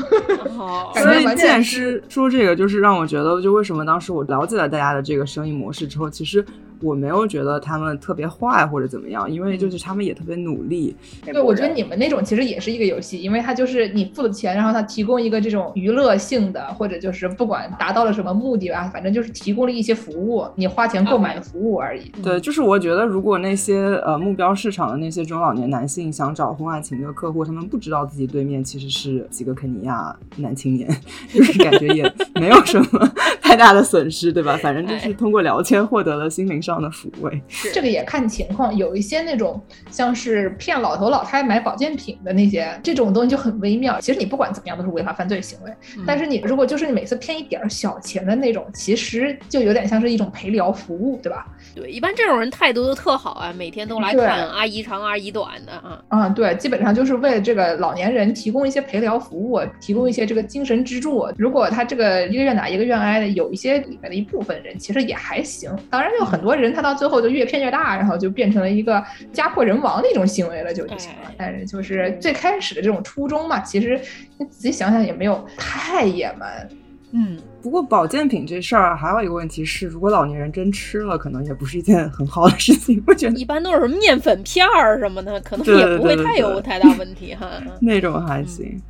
[1.01, 6.44] 所以剑师说这个，就是让我觉得，就为什么当时我了解了大家的这个生意模式之后，其实。
[6.82, 10.94] 我没有觉得他们特别坏或者怎么样，因为就是他们也特别努力。
[11.24, 22.10] 对，我觉得你们那种其实也是一个游戏，因为它就是你付了钱，然后它提供一个这种娱乐性的，或者就是不管达到了什么目的吧，反正就是提供了一些服务，你花钱购买的服务而已。
[22.22, 30.88] 对，就是我觉得如果那些呃目标市场的那些中老年男性想找婚外情的客户，他们不知道自己对面其实是几个肯尼亚男青年，
[31.32, 33.12] 就是感觉也没有什么
[33.42, 34.56] 太大的损失，对吧？
[34.62, 36.69] 反正就是通过聊天获得了心灵上。
[36.70, 44.00] 上的抚慰，这个也看情况，有一些那种像是骗老头老太买保健品的那些，这种东西就很微妙。
[44.00, 45.72] 其实你不管怎么样都是违法犯罪行为，
[46.06, 51.46] 但是你如果就是你每次骗一点小钱的那种，其实就有点像是一种陪聊服务，对吧？
[51.74, 56.00] 对，一般这种人态度都特好啊，每天都来看阿姨长阿姨短的啊。
[56.09, 61.26] 嗯，对，基本上就是为了这个老年人提供一些陪聊服务，提供一些这个精神支柱。
[61.37, 66.60] 如果他这个一个愿打一个愿挨的，有一些里面的一部分人其实也还行，当然有很多人。
[66.61, 71.33] 人他到最后就越骗越大，然后就变成了一个家破人亡的一种行为了，就就行了。
[71.37, 74.01] 但是就是最开始的这种初衷嘛，其实
[74.38, 76.68] 你仔细想想也没有太野蛮。
[77.12, 83.03] 嗯，不过保健品这事儿还有一个问题是，如果老年人真吃了，可能也不是一件很好的事情。
[83.07, 87.49] 我觉得一般都是什么面粉片儿什么的，可能也不会太有太大问题哈。
[87.81, 88.81] 那种还行。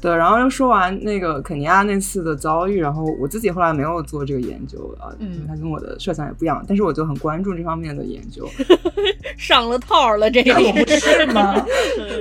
[0.00, 8.48] 对，然后又说完那个肯尼亚那次的遭遇，然后我自己后来没有做这个研究啊，嗯，他跟我的设想也不一样，但是我就很关注这方面的研究。
[9.36, 11.54] 上了套了， 这个不是吗？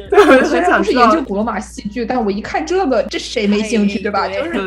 [0.10, 4.28] 对，虽然不是研究古罗马戏剧，但我一看这个，这谁没兴趣，对吧？
[4.28, 4.60] 就是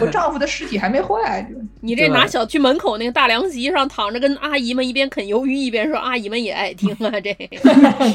[0.00, 1.48] 我丈夫的尸体还没坏，
[1.80, 7.34] 你这拿小区门口那个大凉席上躺着，跟阿姨们一边啃鱿鱼一边说，阿姨们也爱听啊， 这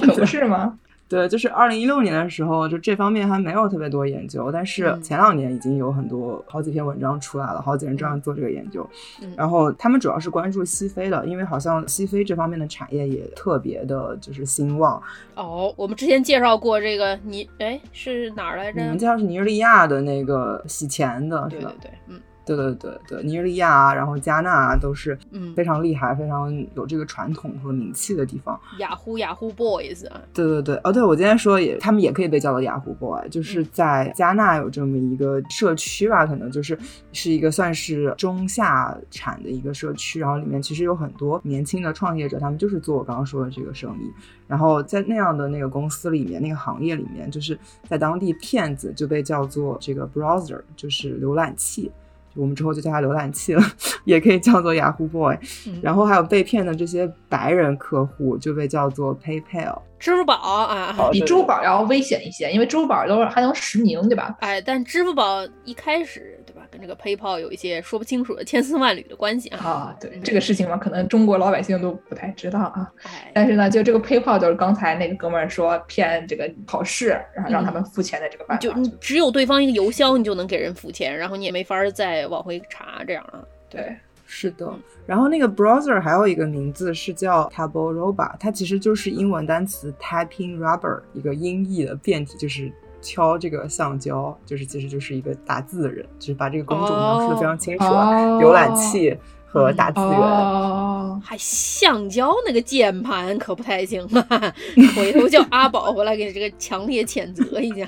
[0.06, 0.78] 可不是吗？
[1.10, 8.90] 对，就是二零一六年的时候，就这方面还没有特别多研究，但是前两年已经有很多好几篇文章出来了，好几人这样做这个研究。
[9.36, 15.00] 然后他们主要是关注西非的，因为好像西非这方面的产业也特别的就是兴旺。
[15.36, 18.82] 哦，我们之前介绍过这个尼，哎，是哪儿来着？
[18.82, 22.20] 你们介绍是尼日利亚的那个洗钱的，对对对，嗯。
[22.46, 28.60] 对对对对，尼日利亚啊，然后加纳啊，都是嗯非常厉害、非常有这个传统和名气的地方。
[28.80, 36.78] 雅虎雅虎 boys 啊，对对对，哦对，我今天说也，他们也可以被叫做雅虎 boy，就是在加纳有这么一个社区吧，可能就是
[37.12, 44.12] 是一个算是中下产的一个社区，然后里面其实有很多年轻的创业者，他们就是做我刚刚说的这个生意。
[44.46, 51.92] 然后在那样的那个公司里面，那个行业里面，就是在当地骗子就被叫做这个 browser，就是浏览器。
[52.36, 53.62] 我们之后就叫它浏览器了，
[54.06, 55.38] 也可以叫做 Yahoo Boy。
[55.82, 59.80] 然后还有被骗的这些白人客户就被叫做 PayPal。
[60.00, 64.36] 支付宝啊，比支付宝要危险一些，因为支付宝都是还能实名，对吧？
[64.42, 66.43] 哎，但支付宝一开始，
[66.84, 69.58] 这个 PayPal 有一些说不清楚的千丝万缕的关系啊。
[69.60, 72.92] 啊，对这个事情嘛，可能中国老百姓都不太知道啊。
[73.34, 78.62] 但是呢，就这个 PayPal 就是刚才那个哥们儿说骗这个考试，然后让他们付钱的这个办法。
[78.62, 83.40] 就你只有对方一个邮箱，你就能给人付钱，然后你也没法再往回查这样啊。
[83.70, 83.96] 对。
[84.26, 84.68] 是的，
[85.06, 92.72] 然后那个 browser 还有一个名字是叫 Tabo Roba，它其实就是英文单词 typing rubber 一个音译的变体，就是
[93.04, 98.12] 敲这个橡胶，就是其实就是一个打字的人，就是把这个工种描述的非常清楚啊。
[98.40, 99.16] 浏览器
[99.54, 100.10] 和打字员。
[100.10, 104.54] 哦，还橡胶那个键盘可不太行啊！
[104.96, 107.88] 回头叫阿宝回来给你这个强烈谴责一下。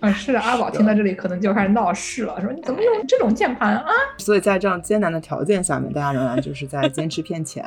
[0.00, 3.86] 啊， 是阿宝听到这里可能就开始闹事了，说你怎么用这种键盘啊？
[4.18, 7.64] 所以在这样艰难的条件下面，大家仍然就是在坚持骗钱。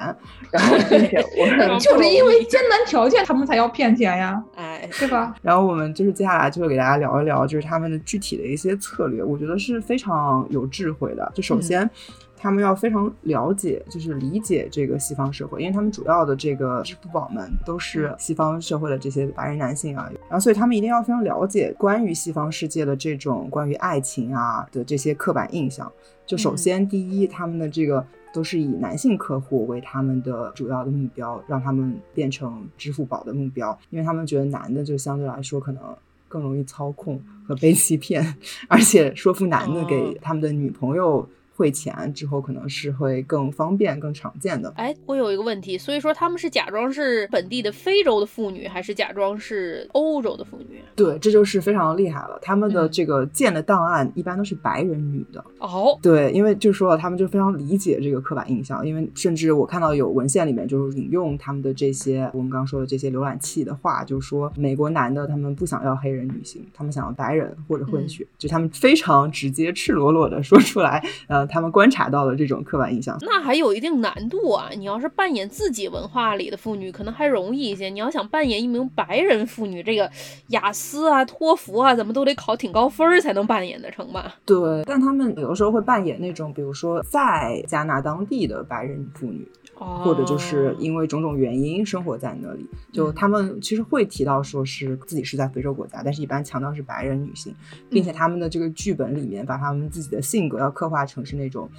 [0.51, 1.47] 然后并且我
[1.79, 5.33] 就是因为艰难条件，他们才要骗钱呀，哎，对吧？
[5.41, 11.31] 然后我们就是接下来就会给大家聊一聊，就是他们的具体的一些策略，我觉得是非常有智慧的。
[11.33, 11.89] 就首先。
[12.37, 25.91] 他们要非常了解，就是理解这个西方社会，因为他们主要的这个支付宝们都是西方社会的这些白人男性啊，然后所以他们一定要非常了解关于西方世界的这种关于爱情啊的这些刻板印象。
[26.25, 35.81] 就首先第一，他们的这个都是以男性客户为他们的主要的目标，让他们变成支付宝的目标，因为他们觉得男的就相对来说可能
[36.27, 38.35] 更容易操控和被欺骗，
[38.67, 41.27] 而且说服男的给他们的女朋友。
[41.55, 44.71] 汇钱之后可能是会更方便、更常见的。
[44.75, 50.83] 哎，我有一个问题，所以说他们是假装是本地的非洲的妇女，还是假装是欧洲的妇女？
[50.95, 52.37] 对，这就是非常厉害了。
[52.41, 55.43] 他们的这个建的档案一般都是白人女的。
[55.59, 71.44] 哦，对，因为就说了，他们就非常理解这个刻板印象，因为甚至我看到有文献里面就是引用他们的这些我们刚刚说的这些浏览器的话，就说美国男的他们不想要黑人女性，他们想要白人或者混血，就他们非常直接、赤裸裸的说出来，呃。
[71.47, 74.69] 他们观察到了这种刻板印象，那还有一定难度啊！
[74.75, 77.89] 你要是扮演自己文化里的妇女，可能还容易一些。
[77.89, 80.09] 你要想扮演一名白人妇女，这个
[80.47, 84.35] 雅思啊、托福啊，怎么都得考挺高分才能扮演得成吧？
[84.45, 89.47] 对，但他们有的时候会扮演那种，比如说在加纳当地的白人妇女。
[89.77, 97.53] 或者就是因为种种原因生活在那里，就他们其实会提到说是自己是在非洲国家，但是一般强调是白人女性，
[97.89, 101.69] 并且他们的这个剧本里面把他们自己的性格要刻画成是那种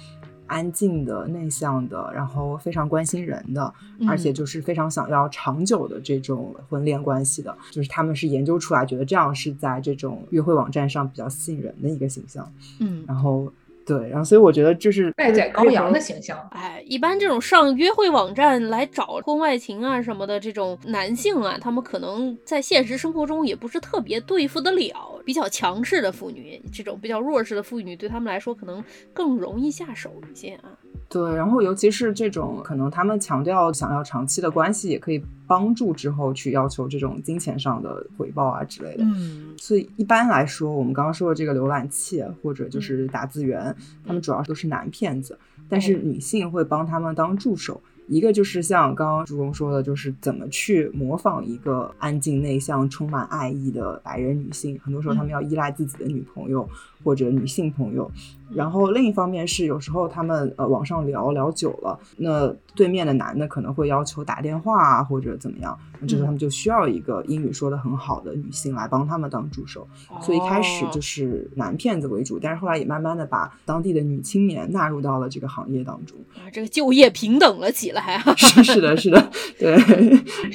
[0.45, 3.73] 安静的、内向的，然后非常关心人的，
[4.07, 12.51] 而且就是非常想要长久的这种婚恋关系的，就是他们是研究出来觉得这样是在这种约会网站上比较吸引人的一个形象。
[12.79, 13.51] 嗯，然后。
[13.87, 16.37] 对，然后所以我觉得就是待宰羔羊的形象。
[16.51, 25.16] 哎，一般这种上约会网站来找婚外情啊什么的这种男性啊，他们可能在现实生活中也不是特别对付得了。
[25.27, 28.81] 比较强势的妇女，这种比较弱势的妇女，对他们来说可能
[29.13, 30.69] 更容易下手一些啊。
[31.09, 39.03] 对，然后尤其是这种可能他们强调想要长期的关系，也可以帮助之后去要求这种金钱上的回报啊之类的。
[39.03, 45.37] 嗯，所以一般来说，我们刚刚说的这个浏览器或者就是打字员，他们主要都是男骗子，
[45.67, 47.81] 但是女性会帮他们当助手。
[48.07, 54.79] 一个就是像刚刚朱工说的，就是怎么去模仿一个安静内向、充满爱意的白人女性。
[54.83, 56.67] 很多时候，他们要依赖自己的女朋友
[57.07, 58.11] 或者女性朋友。
[58.53, 69.85] 然后另一方面是，有时候他们呃网上聊聊久了，那对面的男的可能会要求打电话啊或者怎么样，那这时候他们就需要一个英语说的很好的女性来帮他们当助手。
[70.21, 76.17] 所以一开始就是男骗子为主，但是后来也慢慢的把当地的女青年纳入到了这个行业当中。
[76.35, 78.17] 啊，这个就业平等了起来。
[78.37, 79.75] 是是的，是的， 对。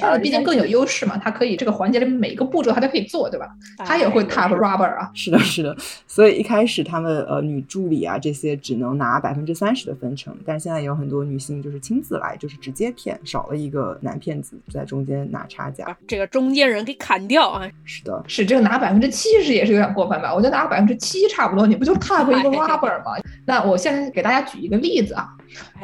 [0.01, 3.47] 啊，毕竟更有优势嘛，他可以这个环节的每一个步骤他都可以做，对吧？
[3.77, 5.11] 他也会 tap rubber 啊。
[5.13, 5.77] 是的，是的。
[6.07, 7.87] 所以一开始他们呃女助。
[7.93, 17.71] 理啊，这些只能拿百分之三十的分成，但是现在有很多女性就是亲自来，就是直接骗，少了一个男骗子在中间拿差价，这个中间人给砍掉啊。
[17.85, 20.35] 是的，是这个拿百分之七十也是有点过分吧？
[20.35, 23.13] 我觉得拿百分之七差不多，你不就 tap 一个 rubber 吗？
[23.47, 25.29] 那我现在给大家举一个例子啊，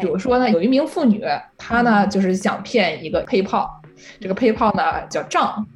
[0.01, 1.23] 比如说呢，有一名妇女，
[1.57, 3.83] 她呢就是想骗一个配炮，
[4.19, 5.67] 这个配炮呢叫账。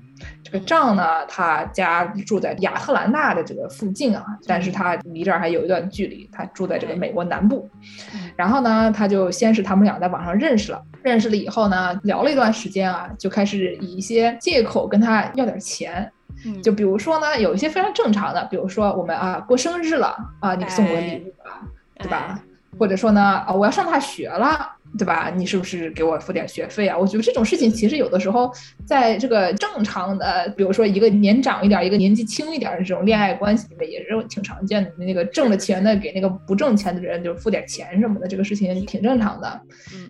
[0.53, 6.29] 这个丈呢，他家住在亚特兰大的这个附近啊，但是他离这儿还有一段距离。
[6.31, 7.69] 他住在这个美国南部，
[8.37, 16.13] 然后呢，他就先是他们俩在网上认识了，认识了以后呢，聊了一段时间啊，就开始以一些借口跟他要点钱。
[16.63, 21.63] 就比如说呢，有一些非常正常的，比如说我们啊过生日了啊，你送我礼物吧，
[21.99, 22.39] 对吧？
[22.79, 24.72] 或者说呢，啊我要上大学了。
[24.99, 25.33] 对吧？
[25.35, 26.97] 你是不是给我付点学费啊？
[26.99, 28.53] 我觉得这种事情其实有的时候，
[28.85, 34.91] 在这个正常的，比如说一个年长一点，一个年纪轻一点的这种恋爱关系里面，也是挺常见的。
[34.99, 39.61] 那个挣了钱的给那个不挣钱的人就付点钱什么的，这个事情挺正常的，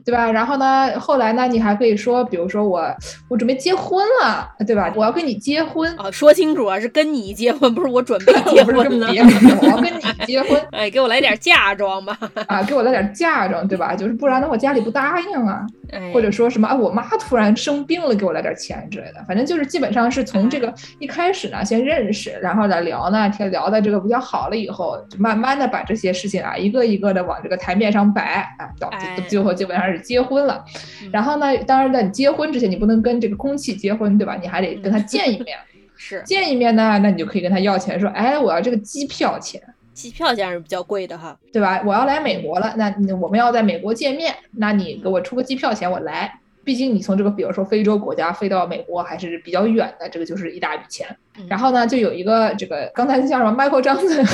[0.05, 0.31] 对吧？
[0.33, 2.83] 然后呢，后来呢，你还可以说，比如说我
[3.29, 4.92] 我准备结婚了，对吧？
[4.97, 9.07] 我要跟你结婚啊，说清楚啊，是跟你结婚，不是我准备 结婚呢。
[9.12, 12.18] 别人我要跟你结婚，哎，给我来点嫁妆吧，
[12.49, 13.95] 啊，给我来点嫁妆，对吧？
[13.95, 14.71] 就是不然的话，家。
[14.72, 15.66] 家里不答应啊，
[16.14, 19.22] 或者说什么啊，我妈突然生病了，给我来点钱之类的。
[19.28, 28.90] 反正就是基本上是从这个一开始呢，先认识，然后再聊呢，天聊的这个比较好了以后，就慢慢的把这些事情啊，一个一个的往这个台面上摆，啊，到
[29.29, 30.64] 最后基本上是结婚了。
[31.12, 34.38] 然后呢，当然在你结婚之前，你不能跟这个空气结婚，对吧？
[34.40, 35.58] 你还得跟他见一面。
[35.94, 39.62] 是见一面呢，那你就可以跟他要钱，说，哎，我要这个机票钱。
[39.93, 41.83] 机票价是比较贵的哈，对吧？
[41.87, 46.38] 我要来美国了，那我们要在美国见面，那你给我出个机票钱，我来。
[46.65, 51.05] 毕竟你从这个，比如说非洲国家飞到美国还是比较远的，这个就是一大笔钱。
[51.49, 54.25] 然后呢，就有一个这个刚才叫什么 Michael Johnson，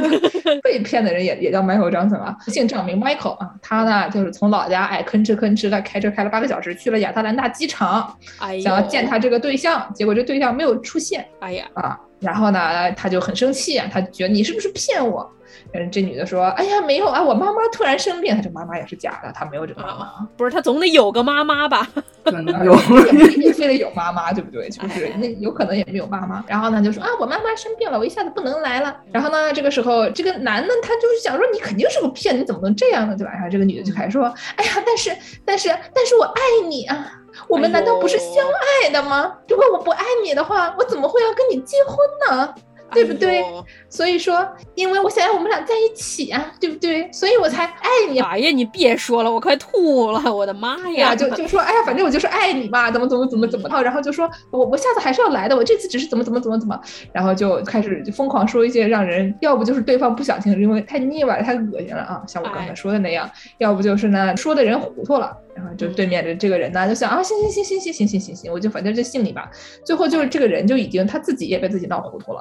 [0.60, 3.54] 被骗的人也也叫 Michael Johnson 啊，姓张名 Michael 啊。
[3.62, 8.14] 他呢就是从老家哎吭哧吭哧的开车开了八个小时去了亚特兰大机场，
[8.62, 11.26] 想要见他这个对象，结果这对象没有出现。
[11.40, 15.30] 哎呀啊，然后呢他就很生气啊，他觉得你是不是骗我？
[15.72, 20.26] 嗯，这女的说：“哎呀，没有啊，我妈妈突然生病，她这妈妈也是假的，她没有这个妈妈。
[20.36, 21.86] 不是，她总得有个妈妈吧？
[22.24, 24.68] 可能 有，也不一定非得有妈妈，对不对？
[24.70, 26.42] 就是那有可能也没有妈妈。
[26.46, 28.96] 然后呢，就说啊，我妈妈生病了，我一下子不能来了。
[29.12, 33.14] 然后呢，这个时候这个男的他就是想说，你肯定是个骗子，你怎么能这样呢？
[33.16, 33.32] 对吧？
[33.34, 35.10] 然后这个女的就开始说：哎呀，但是
[35.44, 38.44] 但是但是我爱你啊，我们难道不是相
[38.82, 39.38] 爱的吗？
[39.48, 41.96] 如果我不爱你的话，我怎么会要跟你结婚
[42.28, 42.54] 呢？”
[42.90, 43.44] 对不对？
[43.90, 47.10] 所以说，因为我想要我们俩在一起啊，对不对？
[47.12, 48.20] 所以我才爱你。
[48.20, 51.14] 哎呀，你别说了，我快吐了，我的妈呀！
[51.16, 56.78] 就就说，哎呀，反正我就是爱你嘛，怎么怎么怎么怎么然后就说我我下次还是要来的，我这次只是怎么怎么怎么怎么，
[57.12, 65.36] 然后就开始就疯狂说一些让人要不就是对方不想听，因为太腻歪太恶心了啊，像我刚才说的那样，要不就是呢说的人糊涂了。
[65.58, 69.50] 然后就对面的这个人呢，就想啊，行行行行行行行行行，我就反正就信你吧。
[69.84, 72.40] 最后就是这个人就已经他自己也被自己闹糊涂了，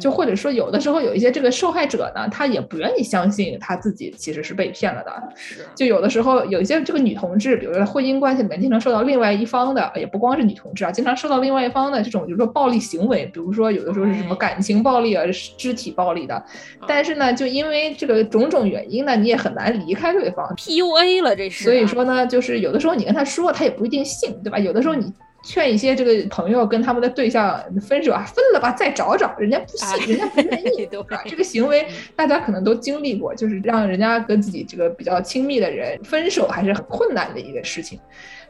[0.00, 5.10] 就或者说有的时候有一些这个受害者呢，他也不愿意相信他自己其实是被骗了的。
[5.34, 15.24] 是，就有的时候有一些这个女同志，比如说婚姻关系里面经常受到另外一方的，也不光是女同志啊，经常受到另外一方的这种就是说暴力行为，比如说有的时候是什么感情暴力啊、
[15.56, 16.42] 肢体暴力的。
[16.86, 21.64] 但是呢，就因为这个种种原因呢，你也很难离开对方，PUA 了这是。
[21.64, 22.56] 所以说呢，就是。
[22.56, 24.58] 有的时候你跟他说，他也不一定信，对吧？
[24.58, 25.12] 有的时候你
[25.46, 31.22] 劝一些这个朋友跟他们的对象分手啊，分了吧，再找找，人家不信，人家不愿意， 对吧？
[31.24, 31.86] 这个行为
[32.16, 37.96] 大家可能都经历过，就是让人家跟自己这个比较亲密的人分手，还是很困难的一个事情。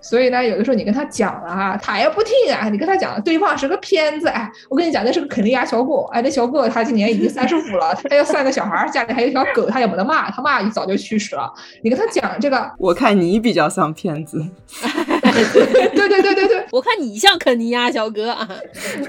[0.00, 2.68] 所以呢，有的时候你跟他讲了啊，他也不听啊。
[2.70, 4.28] 你跟他讲，对方是个骗子。
[4.28, 6.08] 哎，我跟你讲，那是个肯尼亚小狗。
[6.12, 11.52] 哎，那小狗他今年已经三十五了，他有三个小孩，家里还有条狗，他也没得骂，他妈一早就去世了。
[11.82, 14.46] 你跟他讲这个，我看你比较像骗子。
[15.44, 18.48] 对对对对对， 我看你像肯尼亚小哥啊。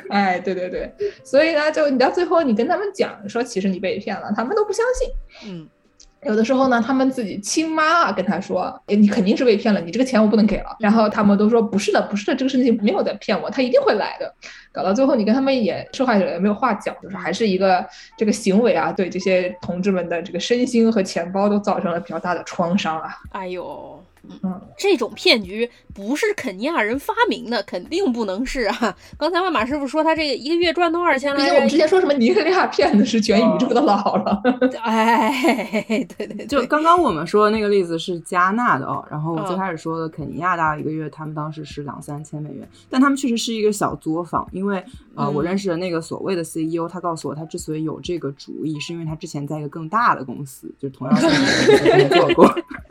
[0.10, 0.92] 哎，对对对，
[1.24, 5.50] 所以呢，就你到最后你跟他们讲说，其实你被骗了，他们都不相信。
[5.50, 5.68] 嗯。
[6.24, 14.34] 有的时候呢，他们自己亲妈啊跟他说：“你肯定是被骗了，你这个钱我不能给了。”然后他们都说：“不是的，不是的，这个事情没有在骗我，他一定会来的。”
[14.74, 17.86] 搞到最后，你跟他们也受害者也没有话讲，就是还是一个
[18.18, 23.16] 这个行为啊，对这些同志们的这个身心和钱包都造成了比较大的创伤啊。
[23.32, 24.04] 哎呦。
[24.44, 28.96] 嗯，这种骗局不是肯尼亚人发明的，肯定不能是啊！
[29.18, 31.56] 刚才万马师傅说他这个一个月赚多少钱来着？
[31.56, 34.42] 我们之前说什么尼日利亚骗子是全宇宙的老了。
[34.84, 44.84] 哎，对对，就刚刚我们说的那个例子是加纳的哦，然后我最开始说的肯尼亚大概一个月他们当时是两三千美元，但他们确实是一个小作坊，因为
[45.16, 52.56] 呃，我认识的那个所谓的 CEO，他告诉我他之所以有这个主意，是因为他之前在一个更大的公司，就同样工作过。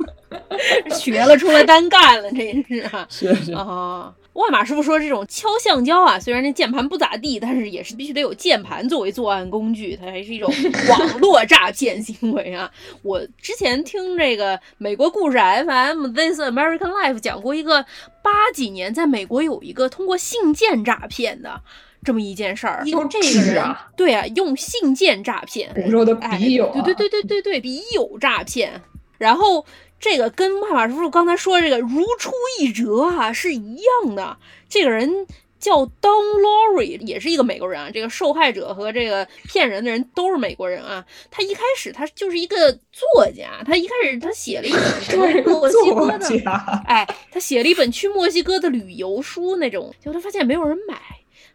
[1.12, 4.14] 学了出来单干了，这是啊，是是啊。
[4.32, 10.52] 万马师傅说，这种敲橡胶啊，虽然那键盘不咋地，但是也是必须得有键盘作为作案工具，它还是一种
[10.90, 12.70] 网络诈骗行为啊。
[13.02, 17.82] 我之前听这个美国故事 FM This American Life 讲过一个
[18.22, 21.59] 八几年在美国有一个通过信件诈骗的
[22.04, 28.82] 这么一件事儿，用这个人对啊，用信件诈骗，古时候的笔友，对对对对对对，笔友诈骗，
[29.16, 29.64] 然后。
[29.99, 32.30] 这个跟麦马叔叔刚才说的这个如出
[32.61, 34.36] 一辙啊，是一样的。
[34.68, 35.26] 这个人
[35.59, 37.90] 叫 Don Laurie，也是一个美国人啊。
[37.92, 41.05] 这个受害者和这个骗人的人都是美国人啊。
[41.30, 46.51] 他一开始他就是一个作家，他一开始他写了一本 墨西哥的，
[46.86, 51.01] 哎，他写了一本去墨西哥的旅游书那种，结果他发现没有人买。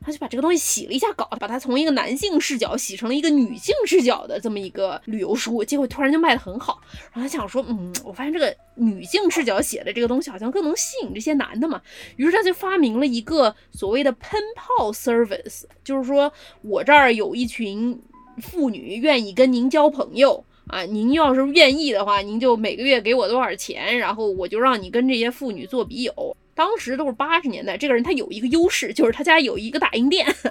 [0.03, 6.81] 他就把这个东西洗了一下稿，把它从一个男性视角洗成了一个女性视角的这么一个旅游书，结果突然就卖得很好。
[7.13, 11.81] 然后他想说，嗯，我发现这个女性视角写的这个东西好像更能吸引这些男的嘛。
[12.17, 16.31] 于是他就发明了一个所谓的喷炮 service，就是说
[16.61, 18.01] 我这儿有一群
[18.41, 20.43] 妇女愿意跟您交朋友。
[20.67, 26.37] 啊，您要是愿意的话，您就每个月给我多少钱，然后我就让你跟这些妇女做笔友。
[26.55, 30.25] 当时都是八十年代，这个人他有一个优势，就是他家有一个打印店，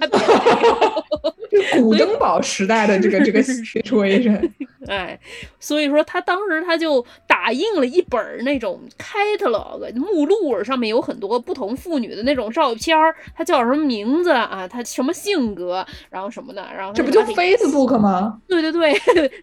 [0.00, 0.18] 他家
[1.50, 4.50] 就古登堡时代的这个 这个 situation。
[4.88, 5.18] 哎，
[5.58, 14.68] 所以说他当时他就打印了一本那种 catalog 目录，上面有很多不同妇女的那种照片儿，她叫什么名字啊？
[14.68, 15.84] 她什么性格？
[16.08, 16.64] 然后什么的？
[16.76, 18.40] 然后这不就 Facebook 吗？
[18.46, 18.92] 对对对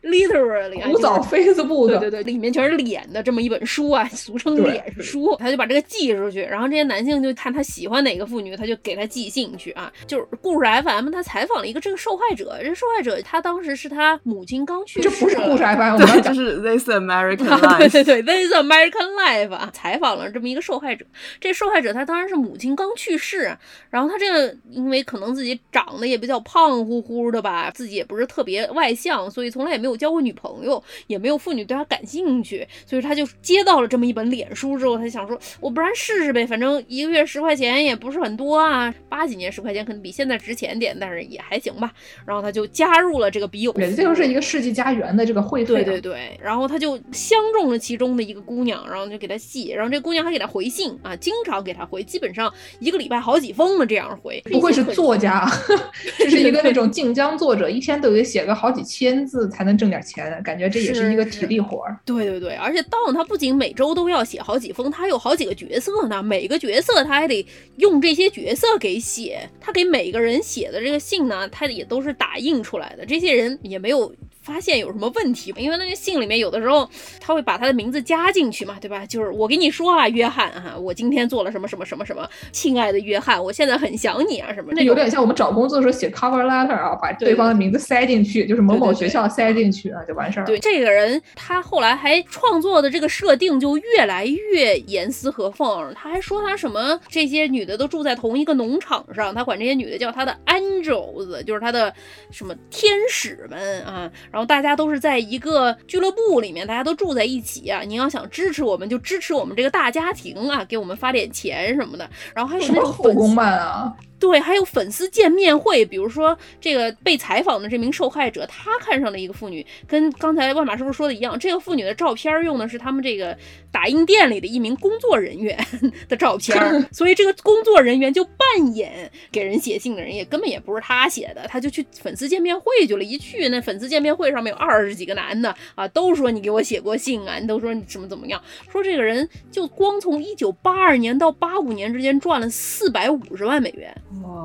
[0.04, 5.36] ，literally 古早 Facebook，对对对，里面全是脸的这么一本书啊，俗称脸书。
[5.40, 9.92] 他就把这个寄出去，然后这些男性就看他喜欢哪个妇女，他就给他寄信去啊。
[10.08, 15.10] 就是故事 FM 他采访了一个这个受害者，这受害者他当时是他母亲刚去世。
[15.10, 21.06] 这不是故事 FM，对，就是 This American Life，对对对，This American Life 啊，采访了这么一个受害者。
[21.40, 23.56] 这受害者他当然是母亲刚去世，
[23.92, 41.92] 然后他这个因为可能自己长得也比较胖乎乎的吧，自己也不是特别外向，所以从来也没有交过女朋友，也没有妇女对他感兴趣，所以他就接到了这么一本脸书之后，他想说，我不然试试呗，反正一个月十块钱也不是很多啊，八几年十块钱可能比现在值钱点，但是也还行吧。
[42.26, 54.42] 然后他就加入了这个笔友，这就是一个世纪佳缘的这个会对对对，然后他就相中了其中的一个姑娘，然后就给他戏，然后这姑娘还给他回信啊，经常给他回，基本上一个礼拜好几封的这样回。
[54.52, 55.50] 不会是作家，
[56.18, 61.84] 这是一个那种晋江作者，一天都得写个好几千字才能挣点钱，感觉这也是一个体力活。
[62.06, 67.44] 对对对，而且当他不仅每周都要写好几封，他有好几个角角色呢，每个角色他还得
[67.78, 74.14] 用这些角色给写，他给每个人写的这个信呢，他也都是打印出来的，这些人也没有。
[74.44, 75.54] 发现有什么问题？
[75.58, 76.88] 因为那个信里面有的时候
[77.20, 79.06] 他会把他的名字加进去嘛，对吧？
[79.06, 84.74] 就是我跟你说啊，约翰啊，我今天做了什么什么什么什么，亲爱的约翰，我现在很想你啊什么。
[84.74, 90.46] 那有点像我们找工作的时候写 cover letter 啊，把对方的名字塞进去，就是某某学校塞进去啊，就完事儿。
[90.46, 95.94] 对，这个人他后来还创作的这个设定就越来越严丝合缝。
[95.96, 101.94] 他还说他什么这些女的都住在同一个农场上，他管这些女的叫他的 angels，就是他的
[102.30, 104.12] 什么天使们啊。
[104.34, 107.82] 然后大家都是在一个俱乐部里面，大家都住在一起啊。
[107.82, 112.10] 你要想支持我们，就支持我们这个大家庭啊，给我们发点钱什么的。
[112.34, 113.94] 然后还有那种后宫漫啊。
[114.20, 123.38] 对，还有粉丝见面会，比如说这个被采访的这名受害者，他看上了一个妇女，跟刚才万马师傅说的一样，这个妇女的照片用的是他们这个
[123.72, 125.58] 打印店里的一名工作人员
[126.08, 126.56] 的照片，
[126.94, 133.04] 所以这个工作人员就扮演给人写信的人，也根本也不是他写的，他就去粉丝见面会去了。
[133.04, 138.42] 一去那粉丝见面会上面有二十几个男的啊，都说你给我写过信啊，你都说你怎么怎么样，
[138.72, 143.94] 说这个人就光从一九八二年到八五年之间赚了四百五十万美元。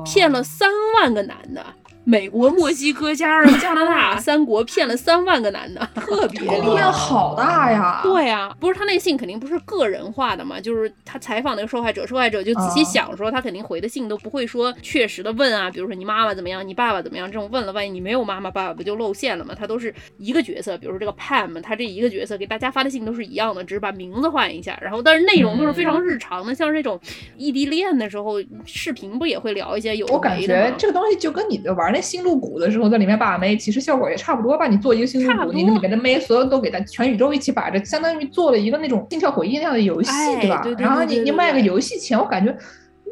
[0.05, 1.65] 骗了三万个男的。
[2.09, 7.99] 美国、墨西哥加上加拿大 三国骗了三万个男的， 特别厉害，好大呀！
[8.01, 19.53] 对呀，不是他那信肯定不是个人化的嘛，就是他采访那个受害者，受害者就仔细想说，他肯定回的信都不会说确实的问啊，比如说你妈妈怎么样，你爸爸怎么样这种问了，万一你没有妈妈爸爸不就露馅了吗？
[19.55, 26.99] 他都是一个角色，比如说这个 Pam，他这一个角色给大家发的信都是一样的，只是把名字换一下，然后但是内容都是非常日常的，像是那种
[27.37, 31.98] 异地恋的时候视频不也会聊一些有我感觉这个东西就跟你的玩那。
[32.01, 34.67] 新露谷的时候，在里面把妹，其实效果也差不多吧。
[34.67, 40.63] 你做一个星露谷，你里面的妹，所有都给他全宇宙一起把着，相当于做了一个那种心跳回忆那样的游戏，对吧？
[40.77, 42.55] 然后你你卖个游戏钱，我感觉。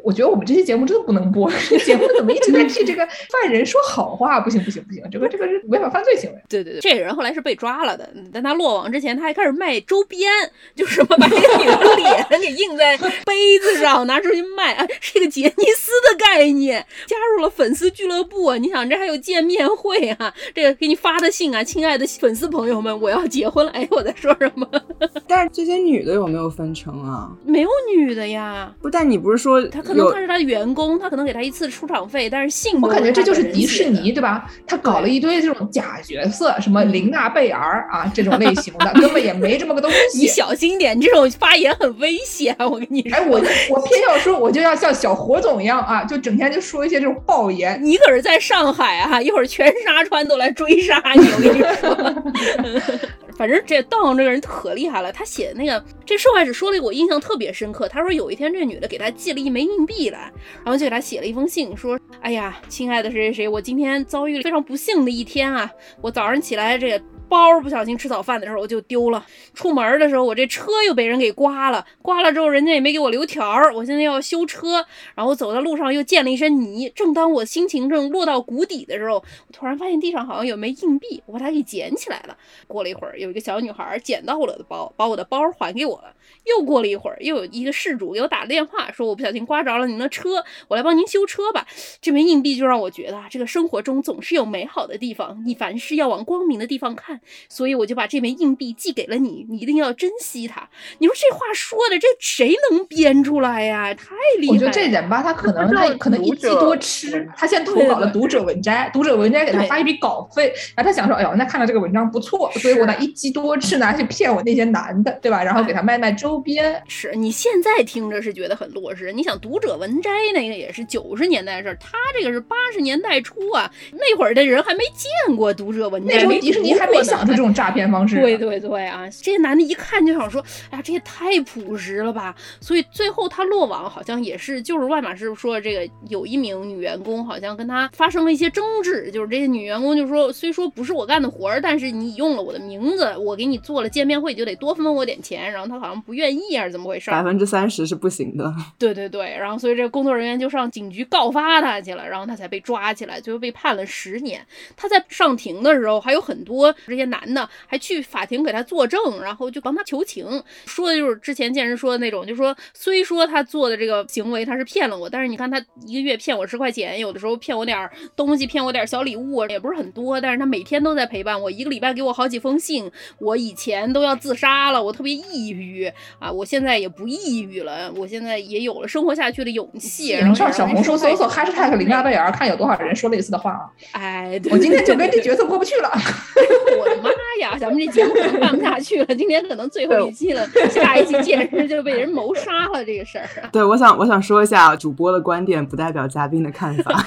[0.08, 4.40] 我觉得我们这期节目真的不能播，这节目怎么一直在替这个犯人说好话？
[4.40, 6.42] 不行不行不行，这个这个是违法犯罪行为。
[6.48, 10.32] 对对对，这个人后来是被抓了的，但他落网之前，他还开始卖周边，
[10.74, 16.86] 就是什么把这个女的脸给印在杯子上，拿出去卖啊，是一个杰尼斯的概念。
[17.06, 20.32] 加入了粉丝俱乐部，你想这还有见面会啊？
[20.54, 23.72] 这个给你发的信啊，亲爱的粉丝朋友们，我要结婚了。
[23.72, 24.66] 哎，我在说什么？
[25.28, 27.30] 但是这些女的有没有分成啊？
[27.44, 28.74] 没有女的呀。
[28.80, 34.50] 不，但你不是说他可能他是他的员工，他可能给他一次出场费，但是性我感觉这就是迪士尼对吧？
[34.66, 40.18] 他搞了一堆这种假角色，什么琳娜贝尔啊这种类型的，根本也没这么个东 西。
[40.20, 43.16] 你小心点，这种发言很危险，我跟你说。
[43.16, 43.38] 哎，我
[43.70, 47.78] 我偏要说，我就要像小火总一样啊，就整天就说一些这种爆言。
[47.82, 52.98] 你可是在上海啊，一会儿全沙川都来追杀你，我跟你说。
[53.38, 57.88] 反正这道这个人可厉害了，他写的那个这受害者说了我印象特别深刻。
[57.88, 60.30] 他说有一天这女的给他寄了一枚硬币来，
[60.64, 65.70] 然后就给他写了一封信，说：“哎呀，亲爱的谁谁谁，我今天遭遇了非常不幸的一天啊！
[66.00, 69.24] 我早上起来这个包不小心吃早饭的时候我就丢了，
[69.54, 76.90] 出门的时候我这车又被人给刮了，刮了之后人家也没给我留条儿，我现在要修车，然后走在路上又溅了一身泥。
[76.94, 82.36] 正当我心情正落到谷底的时候，我突然发现地上好像有枚硬币，我把它给捡起来了。
[82.66, 86.12] 过了一会儿，有一个小女孩捡到了我的包，把我的包还给我了。
[86.56, 91.66] 又过了一会儿，又有一个事主给我打了电话，说我不小心刮着了您的车，我来帮您修车吧。
[92.00, 97.20] 这枚硬币就让我觉得，这个生活中总是有美好的地方，你凡事要往光明的地方看。
[97.48, 100.68] 所以我就把这枚硬币寄给了你，你一定要珍惜它。
[100.98, 103.94] 你说这话说的，这谁能编出来呀？
[103.94, 104.54] 太厉害了！
[104.54, 115.42] 我觉得这人吧，他可能他 可能一鸡多吃，他先投稿了《读者文摘》，读者文摘给他发一笔稿费，然后他想说，哎呦，那看到这个文章不错，所以我拿一鸡多吃拿去骗我那些男的，对吧？
[115.42, 116.82] 然后给他卖卖周边。
[116.88, 128.20] 是你现在听着是觉得很落实，你想《读者文摘》那个也是九十年代的事儿，他这个是八十年代初啊，那会儿的人还没见过《读者文摘》，那时候迪士尼还没想出这种诈骗方式。
[128.20, 132.34] 对对对啊，这些男的一看就想说，哎呀，这也太朴实了吧！
[132.60, 145.50] 所以最后他落网好像也是，就是万马师傅说这个有一名女员工好像跟他发生了一些争执，就是这些女员工就说，虽说不是我干的活儿，但是你用了我的名字，我给你做了见面会，就得多分我点钱。
[145.52, 147.10] 然后他好像不愿意还是怎么回事？
[147.12, 148.52] 百分之三十是不行的。
[148.76, 154.44] 对对对，然后所以这个工作人员就上警局告发他去了，然后他才被抓起来，最后被判了十年。
[154.76, 160.26] 他在上庭的时候还有很多这些男的还去法庭给他作证，然后就帮他求情，
[160.66, 172.90] 说的就是之前见人说的那种，就说虽说他做的这个行为他是骗了我，但是你看他一个月骗我十块钱，有的时候骗我点东西，骗我点小礼物，也不是很多，但是他每天都在陪伴我，一个礼拜给我好几封信。
[173.18, 180.10] 我以前都要自杀了，我特别抑郁啊，我现在也不抑郁了，我现在也有了生活下去的勇气。
[180.10, 183.60] 然后上小红书搜索 #hashtag 林亚贝尔，看有多少人说类似的话啊。
[183.92, 185.90] 哎，我今天就跟这角色过不去了。
[186.78, 193.26] 我的妈呀，咱们这节目办不下去了，今天可能最后一期了，下一期简直就被人谋杀了这个事儿。
[193.52, 197.06] 对，我想我想说一下，主播的观点不代表嘉宾的看法，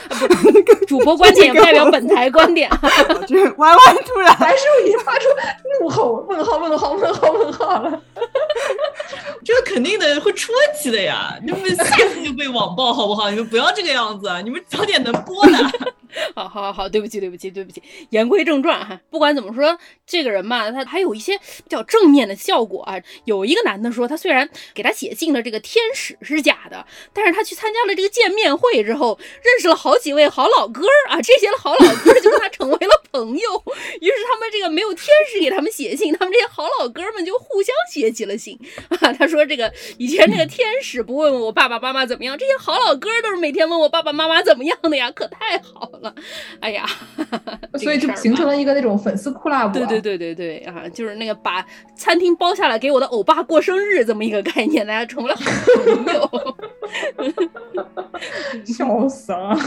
[0.88, 2.70] 主播观点也不代表本台观点。
[3.28, 5.28] 这歪歪突然还是已经发出
[5.82, 8.02] 怒吼，问号问号问号问号了。
[9.44, 13.30] 这个肯定的会出问题的呀，你们下次就被网暴好不好？
[13.30, 15.58] 你们不要这个样子，你们早点能播的。
[16.36, 17.82] 好好好，对不起对不起对不起。
[18.10, 23.00] 言归正传哈，不管怎么说，这个人吧，他还有一些比较正面的效果啊。
[23.26, 33.64] 有一个男的说，他虽然给他写信的这个天使是假的，但是他去参加了这个见面会之后，认识了好几位好老哥儿啊，这些好老哥就跟他成为了朋友。
[34.00, 38.60] 于是他们这个没有天使给他们写信，他们这些好老哥们就互相写起了信
[38.90, 39.14] 啊。
[39.14, 46.01] 他说这个以前这个天使不问问我爸爸妈妈怎么样，这些好老哥都是每天问我爸爸妈妈怎么样的呀，可太好了。
[46.02, 46.14] 了，
[46.60, 46.86] 哎呀，
[47.76, 55.44] 所以就形成了一个那种粉丝库拉对对对对对啊，就是那个把餐厅包下来给我的欧巴过生日这么一个概念，大家成了好
[55.86, 56.30] 朋友，
[58.66, 59.56] 笑死了。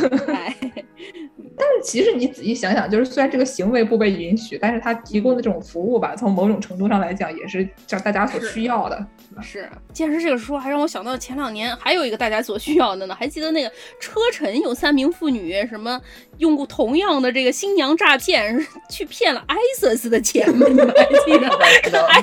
[1.56, 9.06] 但是其实你仔细想想，就是虽然这个行为不被允许，但是他提供的这种服务吧，从某种程度上来讲，也是叫大家所需要的。
[9.42, 13.14] 是，既然是这个说，还让我想到前两年还有一个大家所需要的呢。
[13.14, 13.70] 还记得那个
[14.00, 16.00] 车臣有三名妇女，什么
[16.38, 20.66] 用过同样的这个新娘诈骗去骗了 ISIS 的钱吗？
[20.68, 21.48] 你们还记得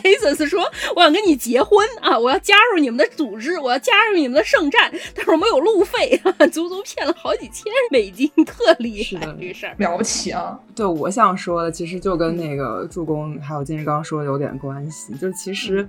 [0.03, 0.63] ？ISIS 说
[0.95, 6.19] 我想跟你结婚啊，我要加入你们的组织，我要加入你们的圣战，但是我没有路费，
[6.51, 10.59] 足足骗了好几千美金，特厉害，这个事儿了不起啊！
[10.75, 15.87] 对，我想说的其实就跟那个助攻还有金日刚说的有点关系，就是其实。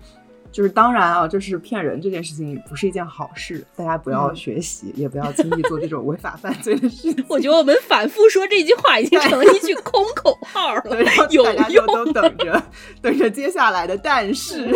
[0.52, 7.24] 就是当然啊，就是骗人这件事情不是一件好事，大家不要学习，也不要轻易做这种违法犯罪的事情。
[7.26, 12.62] 我觉得我们反复说这句话已经成了一句空口号了，有大家就都等着
[13.00, 14.70] 等着接下来的但是。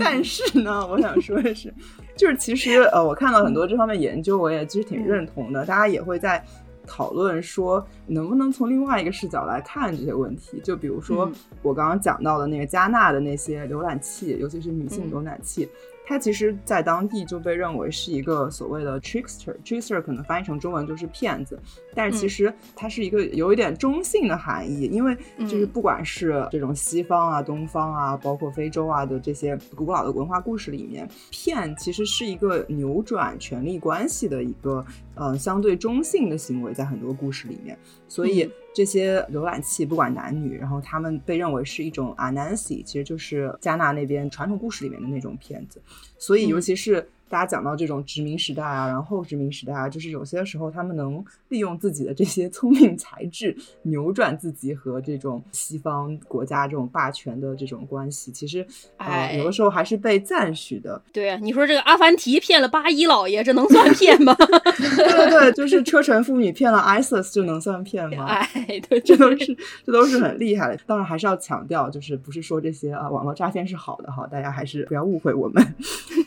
[0.00, 1.72] 但是呢，我想说的是，
[2.16, 6.42] 就是其实呃，我看到很多这方面研究，我也其实挺认同的，大家也会在。
[6.86, 11.30] 讨论说能不能从另外一个视角来看这些问题，就比如说
[11.62, 15.68] 我刚刚讲到的那个加纳的那些浏览器，尤其是女性浏览器。
[16.12, 21.58] 它其实，在当地就被认为是一个所谓的 trickster，trickster 可能翻译成中文就是骗子，
[21.94, 34.84] 但是其实它是一个有一点中性的含义，因为就是不管是这种西方啊、东方啊，包括非洲啊的这些古老的文化故事里面，骗其实是一个扭转权力关系的一个
[35.14, 37.74] 呃相对中性的行为，在很多故事里面，
[38.06, 38.50] 所以。
[38.74, 45.80] 这些浏览器不管男女，然后他们被认为是一种 Anansi，其实就是加纳那边传统故事里面的那种片子。
[46.18, 58.30] 所以，尤其是大家讲到这种殖民时代啊，然后后殖民时代啊，就是有些时候他们能利用自己的这些 聪明才智，扭转自己和这种西方国家这种霸权的这种关系。
[58.30, 58.66] 其实，
[58.98, 61.00] 哎，有的时候还是被赞许的。
[61.10, 64.34] 对啊，你说这个阿凡提骗了八一老爷，这能算骗吗？
[64.36, 68.26] 对对对，就是车臣妇女骗了 ISIS 就能算骗吗？
[68.26, 69.56] 哎，对，这都是
[69.86, 70.78] 这都是很厉害的。
[70.86, 75.74] 当然还是要强调，就是不是说这些啊网络诈骗是好的哈，大家还是不要误会我们。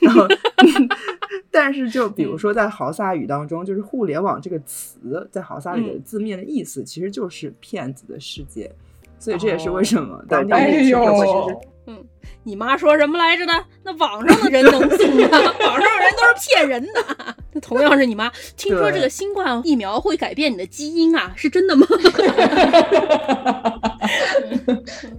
[0.05, 0.27] 然后，
[1.51, 8.71] 但是就比如说在豪萨语当中，就是互联网这个词在豪萨语的字面的意思其实就是骗子的世界，
[9.19, 10.95] 所以这也是为什么当地其实
[11.87, 12.03] 嗯，
[12.43, 13.53] 你妈说什么来着的？
[13.83, 15.37] 那网上的人能 信吗？
[15.37, 17.35] 网上的人都是骗人的。
[17.53, 21.85] 那同样是你妈，听说这个新冠疫苗会改变你的基因啊，是真的吗？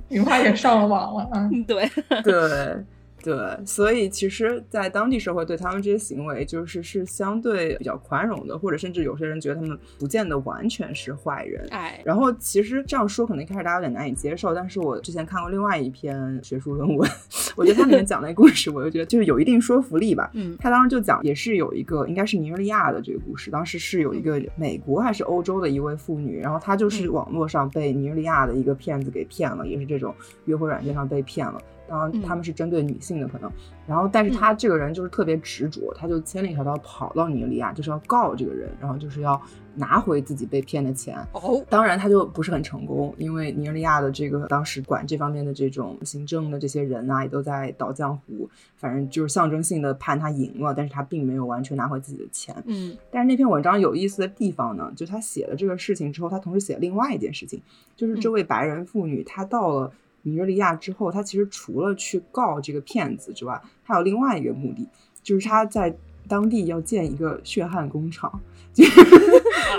[0.09, 1.49] 你妈也上了网了啊？
[1.69, 1.89] 对
[2.25, 2.85] 对。
[3.27, 3.35] 对，
[3.67, 11.67] 所以其实，在当地社会对他们这些行为，就是是相对比较宽容的，或者甚至有些人觉得他们不见得完全是坏人。
[11.71, 17.11] 哎，然后其实这样说可能一开始大家有点难以接受，但是我之前看过另外一篇学术论文，
[17.57, 20.31] 我觉得它里面讲那故事，我就觉得就是有一定说服力吧。
[20.35, 30.15] 嗯，他当时就讲，也是有一个应该是尼日利亚的这个故事，当时是有一个美国还是欧洲的一位妇女，然后她就是网络上被尼日利亚的一个骗子给骗了，也是这种
[30.45, 31.61] 约会软件上被骗了。
[31.89, 33.51] 当然，他们是针对女性的可能，
[33.87, 39.41] 然后但是他这个人就是特别执着，他就千里迢迢跑到尼日利亚，就是要告这个人，然后就是要
[39.75, 41.17] 拿回自己被骗的钱。
[41.33, 52.55] 哦，当然他就不是很成功，因为尼日利亚的这个当时管这方面的这种行政的这些人啊，也都在倒江湖，反正就是象征性的判他赢了，但是他并没有完全拿回自己的钱。
[52.67, 57.61] 嗯，但是那篇文章有意思的地方呢，就他写了这个事情之后，他同时写了另外一件事情，
[57.97, 59.93] 就是这位白人妇女她到了。
[60.27, 64.89] 尼日利亚之后，他其实除了去告这个骗子之外，还有另外一个目的，
[65.23, 65.97] 就是他在
[66.27, 68.41] 当地要建一个血汗工厂。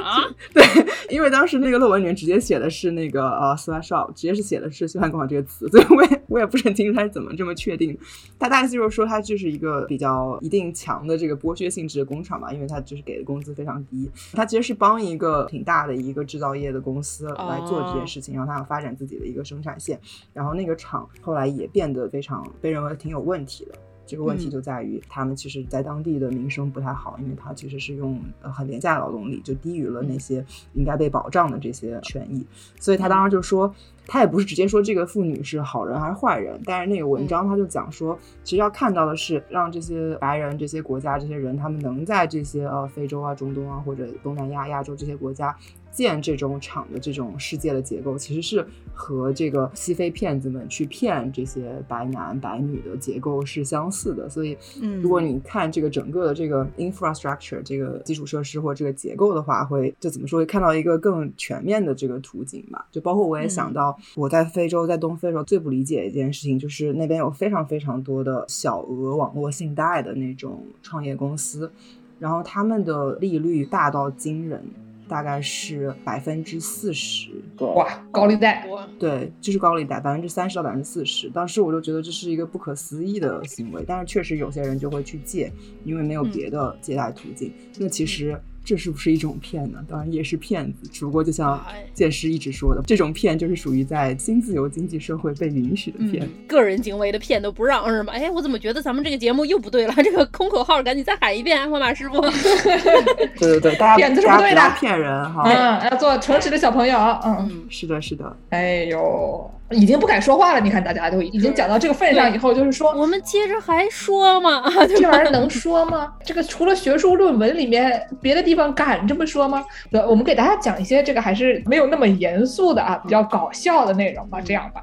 [0.04, 0.24] 啊，
[0.54, 0.64] 对，
[1.10, 7.98] 因为当时那个论文里面直接写的是那个呃 sweatshop，直接是写的是血汗工厂这个词，所以我也我也不是很清楚他是怎么这么确定。
[8.40, 14.10] 他大概就是说，他就是一个比较一定强的这个剥削性质的工厂吧，因为他就是给的工资非常低。
[14.34, 20.00] 他其实是帮一个挺大的一个制造业的公司来做这件事情，然后他要发展自己的一个生产线，
[20.34, 23.74] 然后那个厂后来也变得非常被认为挺有问题的。
[24.08, 30.44] 这个问题就在于，他们其实，在当地的名声不太好，因为他其实是用很廉价劳动力，就低于了那些
[30.74, 32.46] 应该被保障的这些权益。
[32.80, 33.72] 所以他当时就说，
[34.06, 45.56] 他也不是直接说这个妇女是好人还是坏人，但是那个文章他就讲说，其实要看到的是，让这些白人、这些国家、这些人，他们能在这些呃非洲啊、中东啊或者东南亚、亚洲这些国家。
[45.92, 54.30] 建这种厂的这种世界的结构，其实是和这个西非骗子们去骗这些白男白女的结构是相似的。
[54.30, 54.58] 所以，
[55.02, 62.88] 如果你看这个整个的这个 infrastructure 这个基础设施或这个结构的话，会就怎么说会看到一个更全面的这个图景吧。
[62.92, 71.72] 就包括我也想到，我在非洲，在东非的时候最不理解一件事情，就是那边有非常非常多的小额网络信贷的那种创业公司，
[72.20, 74.64] 然后他们的利率大到惊人。
[75.08, 77.30] 大概是百分之四十，
[77.60, 78.68] 哇，高利贷，
[79.00, 81.30] 对，就是高利贷，百分之三十到百分之四十。
[81.30, 85.52] 当时我就觉得这是一个不可思议的行为，但是确实有些人就会去借，
[85.84, 87.54] 因为没有别的借贷途径。
[87.78, 88.40] 那其实。
[88.68, 89.80] 这是不是一种骗呢？
[89.88, 91.58] 当然也是骗子，只不过就像
[91.94, 96.28] 剑师一直说的，这种骗就是属于在新自由经济社会被允许的骗。
[96.50, 98.12] 个人行为的骗都不让是吗？
[98.12, 99.94] 哎，我怎么觉得咱们这个节目又不对了？
[100.04, 102.20] 这个空口号赶紧再喊一遍，万马师傅。
[103.40, 105.44] 对对对，大家 骗子是不对的，骗人哈。
[105.46, 106.98] 嗯，要做诚实的小朋友。
[107.24, 108.36] 嗯，是的，是的。
[108.50, 109.50] 哎呦。
[109.72, 114.64] 已经不敢说话了，你看大家都已经讲到这个份上以后，就是说我们接着还说吗？
[114.88, 116.14] 这玩意儿能说吗？
[116.24, 119.64] 这个除了学术论文里面，别的地方敢这么说吗？
[119.92, 124.40] 对，我们给大家讲一些这个还是没有那么严肃的啊，比较搞笑的内容吧。
[124.40, 124.82] 这样吧，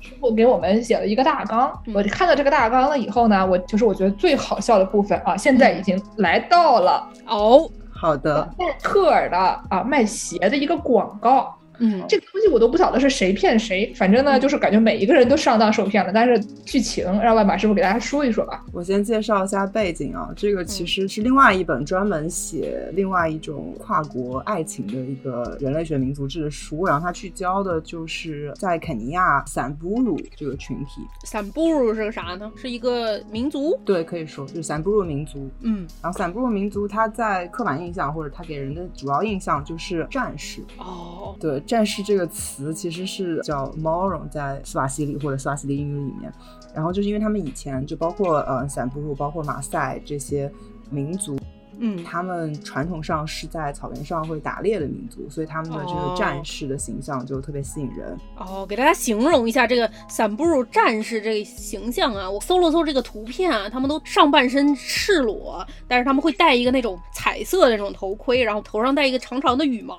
[0.00, 9.36] 师傅给我们写了一个大纲，我看到这个大纲了以后呢，我就是我觉得最好笑的部分啊，现在已经来到了哦，好的，耐特尔的
[9.68, 11.54] 啊卖鞋的一个广告。
[11.78, 16.10] 嗯，这个东西我都不晓得是谁骗谁，反正呢，就是感觉每一个人都上当受骗了。
[16.12, 18.64] 但是剧情让万马师傅给大家说一说吧。
[18.72, 31.02] 我先介绍一下背景啊，这个其实是另外一本专门写另外一种跨国爱情的一个人类学民族志的书，然后他聚焦的就是在肯尼亚散布鲁这个群体。
[31.24, 32.50] 散布鲁是个啥呢？
[32.56, 33.78] 是一个民族？
[33.84, 35.50] 对，可以说就是散布鲁民族。
[35.60, 40.62] 嗯，然后散布鲁民族他在刻板印象或者他给人的主要印象就是战士。
[40.78, 41.62] 哦，对。
[41.66, 46.32] 战士这个词其实是叫 moron，在斯瓦西里或者斯瓦西里英语里面。
[46.74, 50.50] 然后就是因为他们以前就包括呃散布，包括马赛这些
[50.90, 51.36] 民族。
[51.78, 58.16] 嗯，他们传统上是在草原上会打猎的民族，所以他们的这个战士的形象就特别吸引人。
[58.38, 69.98] 哦，给大家形容一下这个散布鲁战士这个形象啊，我搜了搜这个图片啊，他们都上半身赤裸，但是他们会戴一个那种彩色的那种头盔，然后头上戴一个长长的羽毛，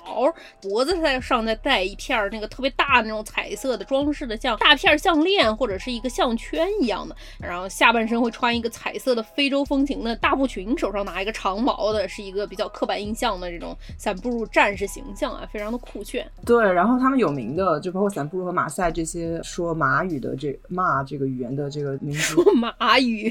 [0.60, 11.67] 脖子在上再戴一片那个特别大的那种彩色的装饰的，像大片项链或者是一个项圈一样的，然后下半身会穿一个彩色的非洲风情的大布裙，手上拿一个长。
[11.68, 16.26] 毛的是一个比较刻板印象的这种散步入战士形象啊，非常的酷炫。
[16.46, 22.42] 对，然后他们有名的就包括散步入和马赛这些说马语的这骂这个语言的这个民族。
[22.42, 23.30] 说马语？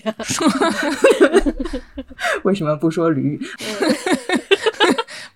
[2.43, 3.41] 为什么不说驴语？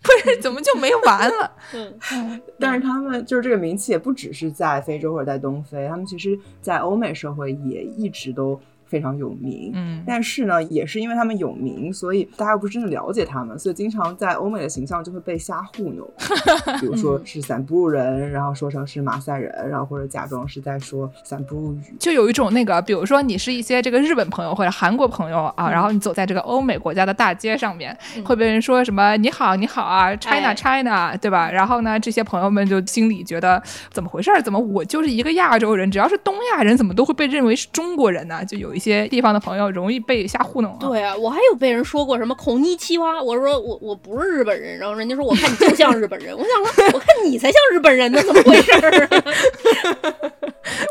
[0.04, 1.52] 不是，怎么就没完了？
[1.74, 8.60] 嗯， 但是他们就是这个名气也不只是在非洲或者在东非，他们其实在欧美社会也一直都。
[8.92, 16.06] 非常有名，嗯，但是呢，也是因为他们有名，所以大家又不是真的了解他们，所以经常在欧美的形象就会被瞎糊弄，
[16.82, 31.50] 比如说是散布鲁人，然后说成是马赛人，然后或者假装是在说散步语，就有一种那个，比如说你是一些这个日本朋友或者韩国朋友啊，然后你走在这个欧美国家的大街上面，会被人说什么你好你好啊，China China，对吧？
[31.50, 33.64] 然后呢，这些朋友们就心里觉得
[33.94, 34.30] 怎么回事？
[34.44, 38.44] 怎么我就是一个亚洲人，只要是东亚人，怎么都会被认为是中国人呢？
[38.44, 38.81] 就有一。
[38.82, 40.76] 些地方的朋友容易被瞎糊弄。
[40.80, 48.72] 对啊，我还有被人说过什么“孔尼奇哇”，我说我我不是日本人，然后人家说我看你就像日本人， 我想说我看你才像日本人呢，怎么回事？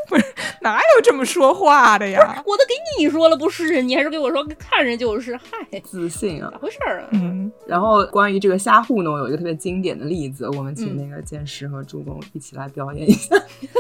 [0.09, 0.25] 不是
[0.63, 2.43] 哪有这么说话的呀？
[2.45, 7.09] 我都给你说了不是，你还是给我说看着就是，嗨，自信啊，咋回事啊？
[7.13, 7.51] 嗯。
[7.67, 13.35] 然后关于这个瞎糊弄，有一个特别经典的例子，我们请那个剑师和助攻一起来表演一下。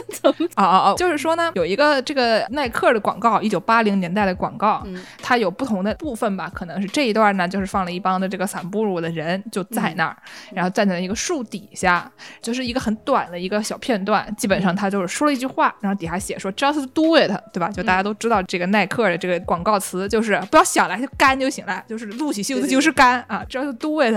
[0.08, 0.46] 怎 么？
[0.56, 0.94] 哦哦哦！
[0.96, 3.99] 就是说呢，有一个这个耐克的广告，一九八零。
[4.00, 4.84] 年代的广告，
[5.22, 6.50] 它有不同的部分吧？
[6.52, 10.16] 可能是这一段呢，就是放了一帮的这个散步路的人就在那儿，
[10.52, 12.10] 然后站在一个树底下，
[12.42, 14.34] 就是一个很短的一个小片段。
[14.36, 17.68] 基本上他就是说了一句话，然后底下写说 “just do it”，对吧？
[17.68, 24.14] 就大家都知道这个耐克的这个广告词就是不要想了，就干就行了，就是撸起袖子就是干啊，“just do it”。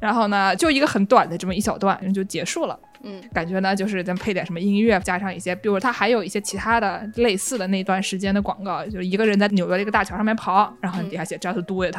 [0.00, 2.78] 然后呢，就一个很短的这么一小段就结束了。
[3.02, 11.94] 嗯，感觉呢，就是咱配点什么音乐，加上一些，比如它还有一些其他的类似的那段时间的广告，就是一个人在纽约的一个大桥上面跑，然后底下写 Just Do It，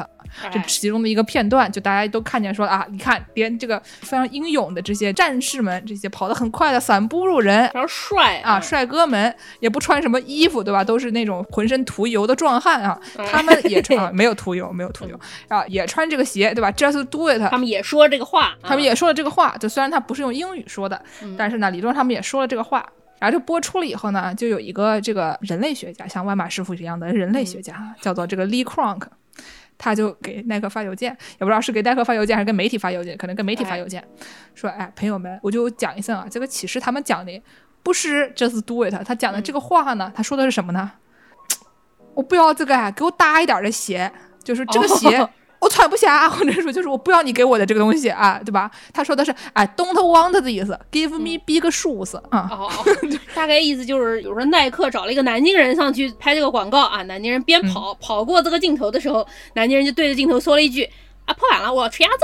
[0.51, 10.83] 这其中的一个片段，就大家都看见说啊，你看连这个非常英勇的这些战士们，这些跑得很快的散步路人，非常帅啊，帅哥们也不穿什么衣服，对吧？
[10.83, 12.99] 都是那种浑身涂油的壮汉啊，
[13.31, 15.17] 他们也穿， 没有涂油，没有涂油。
[15.47, 17.57] 啊，也穿这个鞋，对吧？Just Do It，他。
[17.57, 20.88] 们也说这个话，他们也说了这个话，就虽然他不是用英语说。
[20.89, 21.01] 的，
[21.37, 22.85] 但是呢，理论上他们也说了这个话，
[23.19, 29.03] 然后就播出了以后呢，就有一个这个人类学家，像万马师傅一样的人类学家，叫做这个 Lee Kronk，
[29.77, 34.03] 他就给耐克发邮件，也不知道是给耐克发邮件还是跟媒体发邮件，可能跟媒体发邮件，
[34.55, 37.41] 说，哎，朋友们，我就讲一声啊，这个启示他们讲的
[37.83, 40.91] 不是 just do it，他讲的这个话呢，他说的是什么呢？
[42.15, 44.11] 我不要这个啊，给我大一点的鞋，
[44.43, 45.29] 就是这个鞋。
[45.59, 48.71] 我穿不下，或者说就是我不要你给我的这个东西啊，对吧？
[48.93, 52.47] 他说的是哎，don't want 的意思，give me big shoes 啊。
[52.51, 52.69] 哦，
[53.35, 60.89] 大概意思就是，比如说耐克找了一个南京人上去拍这个广告啊，南京人边跑跑过这个镜头的时候，南京人就对着镜头说了一句
[61.25, 62.15] 啊，破完了，我要吃鸭子。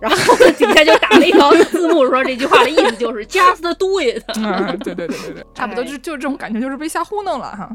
[0.00, 4.22] 然后底下就打了一条字幕，说这句话的意思就是 just do it。
[4.36, 7.68] 嗯，对对对对对，差不多就是就是这种感觉，就是被瞎糊弄了哈。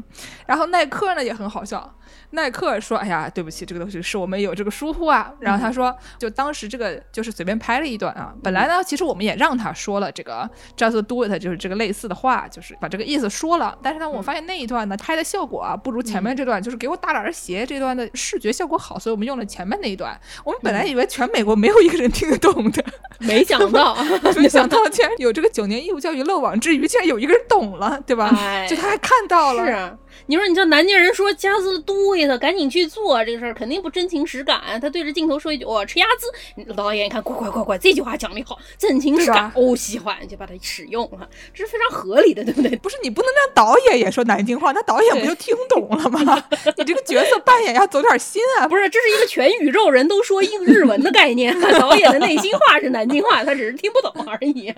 [0.46, 1.94] 然后耐克呢也很好笑。
[2.30, 8.34] 耐克说：“哎呀，对不起，这个东西是我们有这个疏忽啊。”然后他说：“就当时这个就是随便拍了一段啊。
[8.42, 13.76] 本来呢，其实我们也让他说了这个 ‘just do it’，就是这个类似的话，就是把这个意思说了。
[13.82, 20.18] 但是呢，我发现那一段呢拍的效果啊，不如前面这段，就是给我大点儿鞋这段的视觉效果好，所以我们用了前面那一段。
[20.44, 22.82] 我们本来以为全美国没有一个人听得懂的，
[23.18, 23.94] 没想到，
[24.38, 28.30] 没想到竟然有这个九年义务教育漏网之鱼，竟然有一个人懂了，对吧？
[28.66, 29.98] 就他还看到了。”是。
[30.26, 34.60] 你说，你叫南京人说 “just do it”，赶紧去做这个事儿，肯定不真情实感。
[34.80, 42.74] 他对着镜头说一句：“我吃鸭子。”导演一看，快快快快，这句话讲的好，真情实感，哦，喜欢就把它使用了，这是非常合理的，对不对？
[42.78, 46.44] 不是你不能让导演也说南京话，那导演不就听懂了吗？
[46.76, 48.66] 你这个角色扮演要走点心啊！
[48.66, 54.72] 不是，这是一个全宇宙人都说英日文的概念，导演的内心话是南京话，他只是听不懂而已。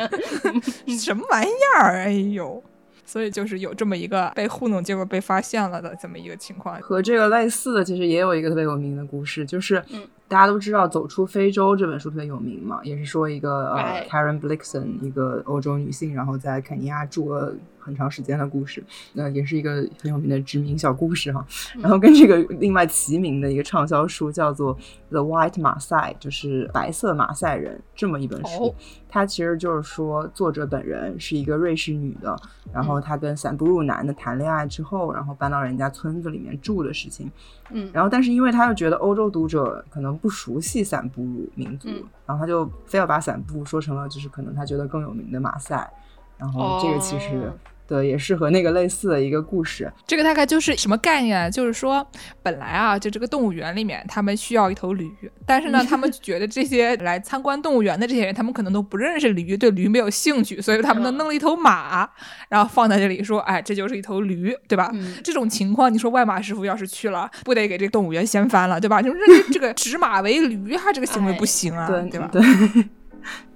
[0.99, 2.05] 什么玩意儿？
[2.05, 2.63] 哎呦！
[3.07, 6.79] 所以就是有这么一个被糊弄，结果被发现了的这么一个情况。
[6.81, 9.83] 和这个类似的，其实也有一个特别有名的故事，就是
[10.29, 17.55] 大家都知道《走出非洲》这本书特别有名嘛，也是说一个呃 Karen Blixen 一个欧洲女性，然后在肯尼亚住了。
[17.87, 18.83] 很长时间的故事，
[19.13, 21.47] 那也是一个很有名的殖民小故事哈。
[21.79, 24.77] 然后跟这个另外齐名的一个畅销书叫做
[25.11, 28.75] 《The White 马赛》，就是白色马赛人这么一本书。
[29.09, 32.37] 它其实就是说，作者本人是一个瑞士女的，
[32.73, 37.31] 然后她跟散布鲁男的谈恋爱之后，然后搬到人家村子里面住的事情。
[37.71, 41.89] 嗯，然后但是因为他又觉得欧洲读者可能不熟悉散布鲁民族，
[42.27, 45.89] 然后他就非要把散布说成了就是可能他觉得更有名的马赛。
[46.37, 47.51] 然后这个其实。
[47.87, 49.91] 对，也是和那个类似的一个故事。
[50.07, 51.51] 这个大概就是什么概念？
[51.51, 52.05] 就是说，
[52.43, 55.09] 本来啊，就这个动物园里面，他们需要一头驴，
[55.47, 62.09] 但是呢，他们觉得这些 来参观动物园的这些人，他们可能都不认识驴，对驴没有兴趣，所以他们呢弄了一头马，
[62.49, 64.93] 然后放在这里说，哎，这就是一头驴，对吧？
[65.23, 69.01] 这种情况，你说外马师傅要是去了，不得给这个动物园掀翻了，对吧？
[69.01, 69.23] 就认
[69.53, 72.29] 这个 指马为驴，他这个行为不行啊，对吧？
[72.33, 72.43] 对。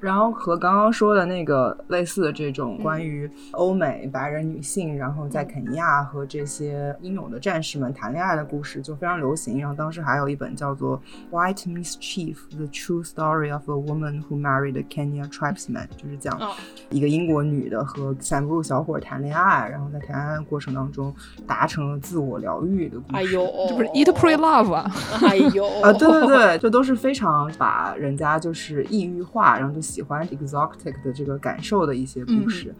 [0.00, 9.60] 然后和刚刚说的那个类似的这种关于欧美白人女性，然后在肯尼亚和这些英勇的战士们谈恋爱的故事就非常流行。
[9.60, 10.98] 然后当时还有一本叫做
[11.34, 16.40] 《White Mischief: The True Story of a Woman Who Married a Kenya Tribesman》，就是讲
[16.88, 21.14] 一个英国女的和散布鲁小伙谈恋爱，然后在谈恋爱的过程当中
[21.46, 23.16] 达成了自我疗愈的故事。
[23.16, 24.90] 哎呦， 这不是 Eat Pray Love 啊？
[25.28, 29.50] 哎呦啊，对对对，这都是非常把人家就是异域化。
[29.50, 32.72] 然后就喜欢 exotic 的这个感受的一些故事，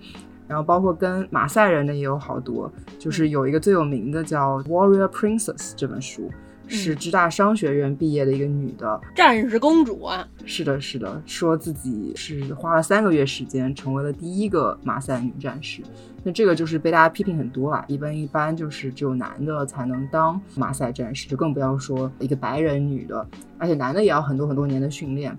[0.46, 6.30] 然后包括跟马赛人的也有好多，就是有一个最有名的叫《Warrior Princess》这本书，
[6.66, 10.26] 是芝大商学院毕业的一个女的战士公主啊。
[10.44, 15.82] 是的，是的，说自己是花了三个月时间成为了第一个马赛女战士。
[16.22, 25.34] 那这个就是被大家批评很多啊，一般一般就是只有男的才能当马赛战士，就更不要说一个白人女的，而且男的也要很多很多年的训练。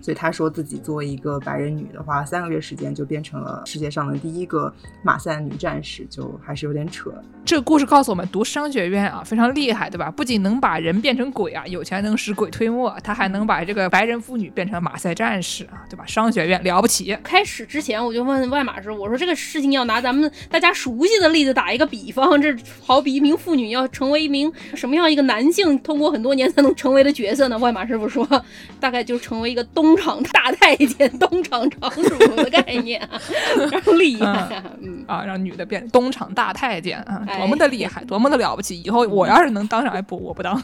[0.00, 4.72] 所以他说自己作为一个白人女的话，三个月时间就变成了世界上的第一个
[5.02, 7.12] 马赛女战士，就还是有点扯。
[7.44, 10.10] 这个故事告诉我们，读商学院啊非常厉害，对吧？
[10.10, 16.04] 不仅能把人变成鬼啊，有钱能使鬼推磨，他还能把这个白人妇女变成马赛战士啊，对吧？
[16.06, 17.16] 商学院了不起。
[17.22, 27.58] 开始之前我就问外马师，我说这个事情要拿咱们大家熟悉的例子打一个比方，这好比一名妇女要成为一名什么样一个男性，通过很多年才能成为的角色呢？
[27.58, 28.26] 外马师傅说，
[28.78, 29.89] 大概就成为一个东。
[29.90, 33.00] 东厂大太监、东厂厂主的概念，
[33.72, 38.80] 然后厉害，嗯啊，让女的变东厂大太监啊，多么的厉害，多么的了不起！
[38.82, 40.62] 以后我要是能当上，哎不，我不当。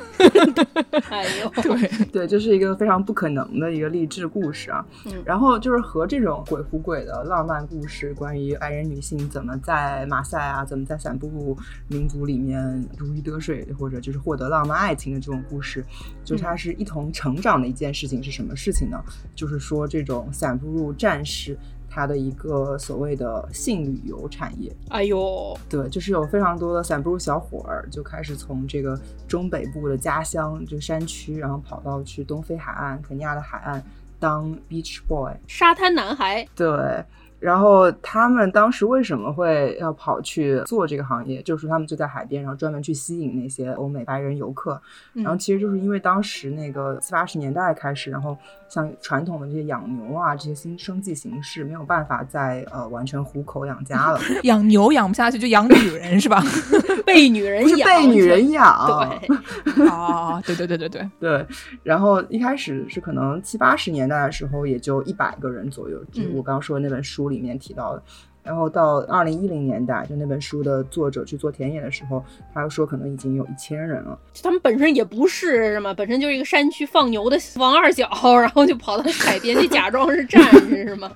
[1.11, 4.85] 哎呦，对 对，这是一个非常不可能的一个励志故事啊。
[5.25, 11.59] 然后就是和这种鬼狐鬼的浪漫故事，关于白人女性怎么在马赛啊，怎么在散布鲁
[11.89, 12.63] 民族里面
[12.97, 15.85] 如鱼得水，或者就是获得浪漫爱情的这种故事，
[16.25, 19.03] 就它是一同成长的一件事情，是什么事情呢？
[19.35, 21.57] 就是说，这种散步入战士，
[21.89, 24.75] 他的一个所谓的性旅游产业。
[24.89, 28.99] 哎呦，对，就是有非常多的散步入小伙儿就开始从这个
[29.29, 33.83] 中北部的家乡，就山区，然后跑到去东非海岸、肯尼亚的海岸
[34.19, 36.47] 当 beach boy，沙滩男孩。
[36.55, 37.05] 对。
[37.39, 41.43] 然后他们当时为什么会要跑去做这个行业？
[41.43, 44.81] 就是他们就在海边，然后专门去吸引那些欧美白人游客。
[45.13, 48.37] 然后其实就是因为当时那个七八十年代开始，然后
[48.69, 54.21] 像传统的这些养牛啊这些新生计形式没有办法再呃完全糊口养家了。
[54.45, 56.43] 养牛养不下去就养女人是吧？
[57.05, 58.87] 被女人养，被女人养。
[59.23, 61.47] 对，哦，对对对对对对。
[61.83, 67.27] 然后一开始是可能七八十年代的时候也就一百个人左右，就我刚刚说的那本书。
[67.27, 68.03] 里面提到的。
[68.47, 72.25] 然后到二零一零年代，就那本书的作者去做田野的时候，
[72.55, 74.19] 他又说可能已经有一千人了。
[74.43, 78.09] 他们本身也不是什么，本身就是一个山区放牛的王二小，
[78.41, 81.11] 然后就跑到海边去假装是战士，是吗？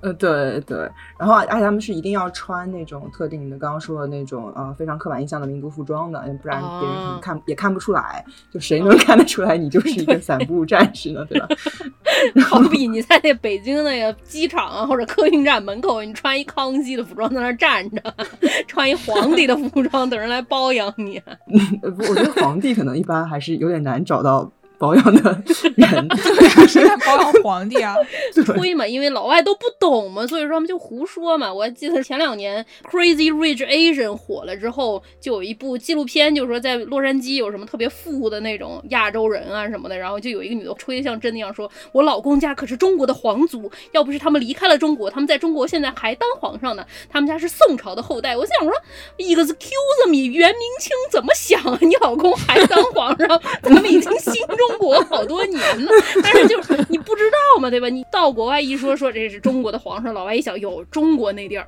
[0.00, 0.88] 呃，对对。
[1.18, 8.24] 然后而且他们是一定要穿那种特定的，刚刚说的那种呃非常刻板印象的民族服装的，不然别人可能看也看不出来。
[8.50, 11.24] 就谁能看得出来你就是一个散步战士呢？
[11.28, 11.48] 对吧？
[12.48, 16.38] 好比你在那北京那个机场啊或者客运站门口，你穿。
[16.38, 18.00] 一康熙的服装在那站着，
[18.68, 21.20] 穿一皇帝的服装等人来包养你。
[21.82, 24.48] 我觉得皇帝可能一般还是有点难找到。
[24.78, 25.42] 保养的
[25.76, 26.08] 人，
[26.68, 27.96] 谁在保养皇帝啊？
[28.32, 31.52] 吹嘛，因为老外都不懂嘛，所以说他们就胡说嘛。
[31.52, 46.86] 我记得前两年《Crazy Rich Asian》火了之后，就有一部纪录片，就是说在洛杉矶有什么特别富的那种亚洲人啊什么的，然后就有一个女的吹的像真的一样，说我老公家可是中国的皇族，要不是他们离开了中国，他们在中国现在还当皇上呢。
[47.10, 48.36] 他们家是宋朝的后代。
[48.36, 48.72] 我想说
[49.18, 51.78] ，Excuse me，元明清怎么想啊？
[51.80, 53.40] 你老公还当皇上？
[53.62, 54.67] 咱们已经心中。
[54.68, 55.90] 中国好多年呢，
[56.22, 57.88] 但是就是你不知道嘛，对吧？
[57.88, 61.66] 你到国外一说说这是中国的皇上，老外一想，有，中国那地儿。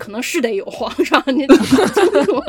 [0.00, 2.42] 可能是得有皇上，你搞清楚。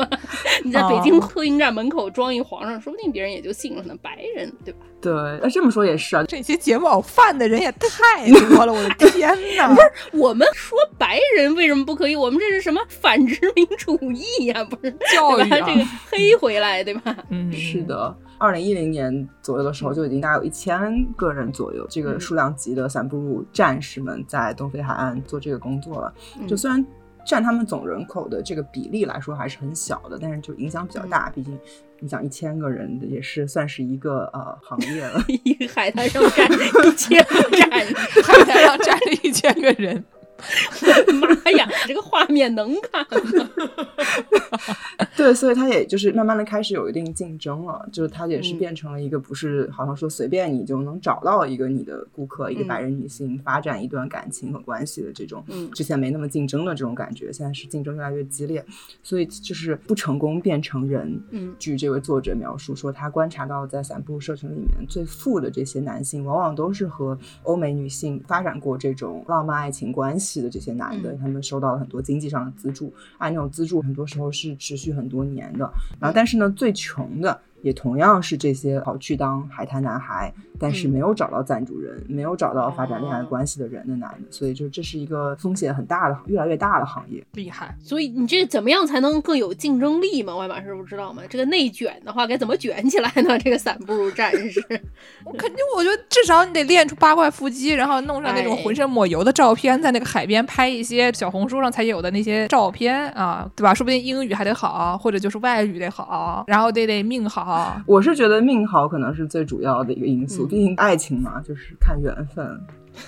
[0.64, 3.94] 你在北京客运站门口装一皇上，说不定别人也就信了呢。
[4.00, 4.80] 白人，对吧？
[5.02, 6.24] 对，那这么说也是啊。
[6.24, 9.68] 这些节目犯的人也太多了，我的天哪！
[9.74, 12.16] 不是我们说白人为什么不可以？
[12.16, 14.64] 我们这是什么反殖民主义呀？
[14.64, 17.16] 不是教育这个黑回来，对吧？
[17.28, 18.16] 嗯，是的。
[18.38, 26.12] 二零一零年左右的时候，就已经大概有一千个人左右这个数量级的散布战士们在东非海岸做这个工作了。
[26.48, 26.84] 就虽然。
[27.24, 31.30] 占他们总人口的这个比例来说还是很小的，但是就影响比较大。
[31.30, 31.58] 毕竟
[32.00, 35.24] 你想一千个人也是算是一个呃行业了。
[35.44, 37.70] 一个海滩上站一千个站，
[38.22, 40.04] 海滩上站了一千个人。
[41.20, 43.48] 妈呀，这个画面能看吗？
[45.16, 58.64] 对，所以他也就是慢慢的开始有一定竞争了，就是他也是变成了一个不是好像说随便你就能找到一个你的顾客，一个白人女性发展一段感情和关系的这种，之前没那么竞争的这种感觉，现在是竞争越来越激烈，
[59.02, 61.22] 所以就是不成功变成人。
[61.30, 70.31] 嗯，据这位作者描述说，他观察到在散步社群里面最富的这些男性，往往都是和欧美女性发展过这种浪漫爱情关系。
[70.40, 75.70] 的这些男的，他们收到了很多经济上的资助，啊那种资助，很多时候是持续很多年的。
[76.00, 77.40] 然后，但是呢，最穷的。
[77.62, 87.24] 也同样是这些跑去当海滩男孩，但是没有找到赞助人，没有找到发展恋爱关系的人的男的，所以就这是一个风险很大的、越来越大的行业。
[87.34, 87.74] 厉害！
[87.80, 90.36] 所以你这怎么样才能更有竞争力嘛？
[90.36, 91.22] 外马师傅知道吗？
[91.28, 93.38] 这个内卷的话该怎么卷起来呢？
[93.38, 94.60] 这个散步如战士，
[95.24, 103.72] 我肯定，我觉得至少你得练出八块腹肌，然后弄上那种浑身抹油的照片，在那个海边拍一些小红书上才有的那些照片啊，对吧？
[103.72, 107.51] 说不定英语还得好，或者就是外语得好，然后得得命好。
[107.86, 112.60] 我是觉得命好可能是最主要的一个因素，毕竟爱情嘛，就是看缘分，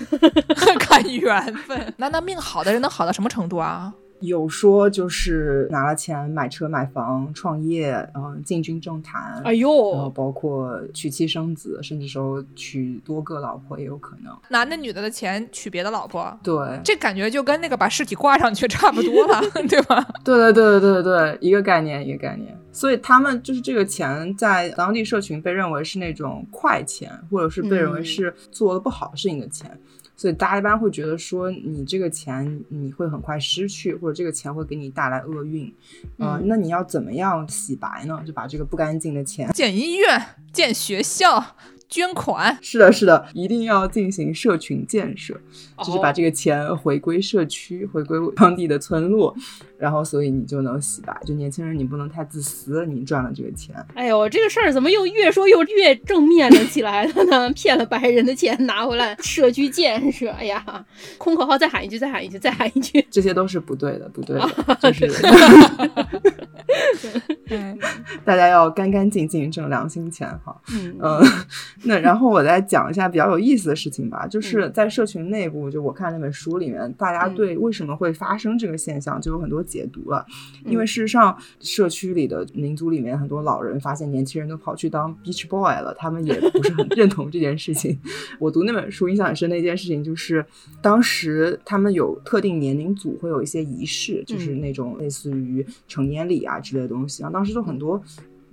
[0.79, 1.93] 看缘分。
[1.97, 3.93] 那那命好的人能好到什么程度啊？
[4.27, 14.37] 有说就是拿了钱买车买房创业，嗯，进军政坛，哎呦，然后包括娶妻生子，甚至说娶多个老婆也有可能。
[14.49, 20.07] 男的女的的钱娶别的老婆，对，这感觉就跟那个把尸体挂上去差不多了， 对吧？
[20.25, 22.57] 对对对对对对，一个概念一个概念。
[22.73, 29.71] 所以他们就是这个钱在当地社群被认为是那种快钱，或者是被认为是做了不好事情的钱。
[30.17, 35.73] 所以大家一般会觉得说，你这个钱你会很快失去，或者这个钱会给你带来厄运，
[36.19, 38.23] 嗯，那你要怎么样洗白呢？
[38.25, 41.57] 就把这个不干净的钱建医院、建学校。
[41.95, 45.33] 捐款是的，是的，一定要进行社群建设，
[45.79, 49.33] 就是把这个钱回归社区，回归当地的村落，
[49.79, 51.17] 然后所以你就能洗白。
[51.25, 53.73] 就年轻人，你不能太自私，你赚了这个钱。
[53.95, 57.49] 哎呦，这个事儿怎么又越说又越正面了起来了呢？
[57.53, 60.85] 骗了白人的钱拿回来社区建设， 哎呀，
[61.17, 65.09] 空口号再喊一句，再喊一句，再喊一句，这些都是不对的，不对的，就是。
[68.25, 70.59] 大家要干干净净挣良心钱哈。
[70.73, 71.23] 嗯，
[71.85, 80.25] 那然后我再讲一下比较有意思的事情吧，就是在社群内部，就我看那本书里面，大家对为什么会发生这个现象就有很多解读了。
[80.65, 87.99] 因为事实上，社区里的民族里面很多老人发现年轻人都跑去当 beach boy 了，他们也不是很认同这件事情。
[88.39, 90.45] 我读那本书印象很深的一件事情就是，
[90.81, 98.01] 当时他们有特定年龄组会有一些仪式，就是那种类似于成年礼啊之类的东西，然后当时就很多。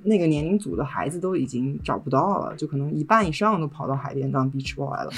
[0.03, 5.11] 那个年龄组的孩子都已经找不到了，就可能一半以上都跑到海边当 beach boy 了。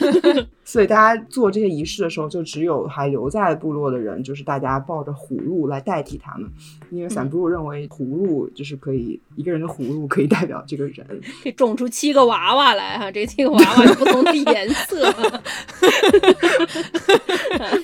[0.64, 6.50] 所以大家做这些仪式的时候，就只有还留在部落的人，就是大家抱着葫芦来代替他们，
[6.88, 11.06] 因为散布鲁认为葫芦就是可以一个人的葫芦可以代表这个人，
[11.42, 15.12] 可以种出七个娃娃来哈，这七个娃娃有不同的颜色，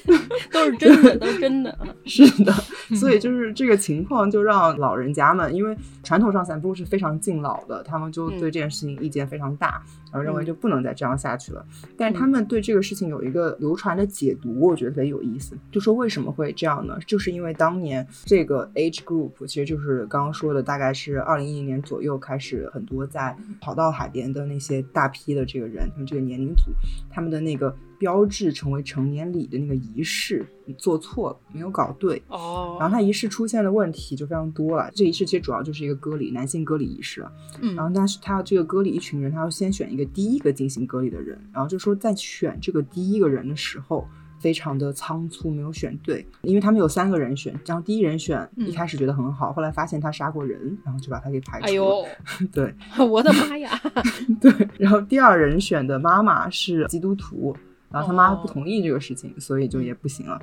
[0.65, 1.79] 都是真的，都是真的。
[2.05, 2.53] 是的，
[2.97, 9.83] 所以就是这个情况就让老人家们，因为传统上散步是非常敬老的，他们就对这件事情意见非常大。
[10.11, 11.63] 然后认为就不能再这样下去了，
[11.95, 15.55] 但是他们对这个事情有一个流传的解读，我觉得特别有意思。
[15.71, 16.99] 就说为什么会这样呢？
[17.07, 26.73] 就是因为当年这个 age group 其实就是刚刚说的，大概是二零一零年左右开始，很多在跑到海边的那些大批的这个人，他们这个年龄组，
[27.11, 27.77] 他们的那个。
[27.99, 32.77] 标志成为成年礼的那个仪式，你做错了，没有搞对哦。
[32.79, 34.91] 然后他仪式出现的问题就非常多了。
[34.95, 37.27] 这仪式其实主要就是一个割礼，男性割礼仪式。
[37.61, 37.75] 嗯。
[37.75, 44.07] 然后但是他这个割礼一群人，他要先选一个第一个进行割礼的人，然后就说在选这个第一个人的时候，
[44.39, 51.71] 非常的仓促，没有选对，因为他们有三个人选，然后第一人选一开始觉得很好，后来发现他杀过人，然后就把他给排除了。
[51.71, 52.07] 哎呦，
[52.53, 52.73] 对，
[53.05, 53.71] 我的妈呀！
[54.41, 57.57] 对，然后第二人选的妈妈是基督徒，
[57.91, 60.41] 然后他妈不同意这个事情，所以就也不行了。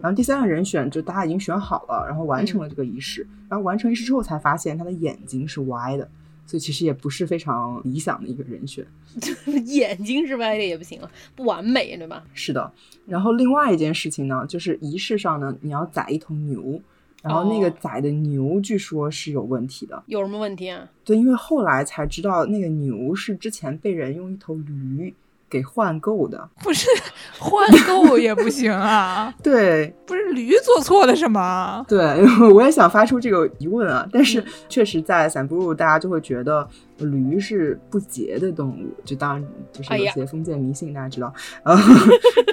[0.00, 6.08] 然后第三个人选就大家已经选好了，然后完成了这个仪式，然后完成仪式之后才发现他的眼睛是歪的。
[6.48, 8.86] 所以其实也不是非常理想的一个人选，
[9.66, 12.22] 眼睛是歪的也不行了，不完美对吧？
[12.34, 12.72] 是的。
[13.04, 16.80] 然后另外一件事情呢，就是仪式上呢，你要宰一头牛，
[17.20, 20.00] 然后那个宰的牛据说是有问题的。
[20.06, 20.88] 有什么问题啊？
[21.04, 25.12] 对，因为后来才知道那个牛是之前被人用一头驴。
[25.48, 26.88] 给换购的不是
[27.38, 29.32] 换购也不行啊？
[29.42, 31.84] 对，不是驴做错了什么？
[31.88, 34.06] 对， 我也想发出这个疑问啊。
[34.12, 36.68] 但是确实在散步路，大家就会觉得
[36.98, 41.32] 驴是不洁的动物，就当然就是有些封建迷信，大家知道。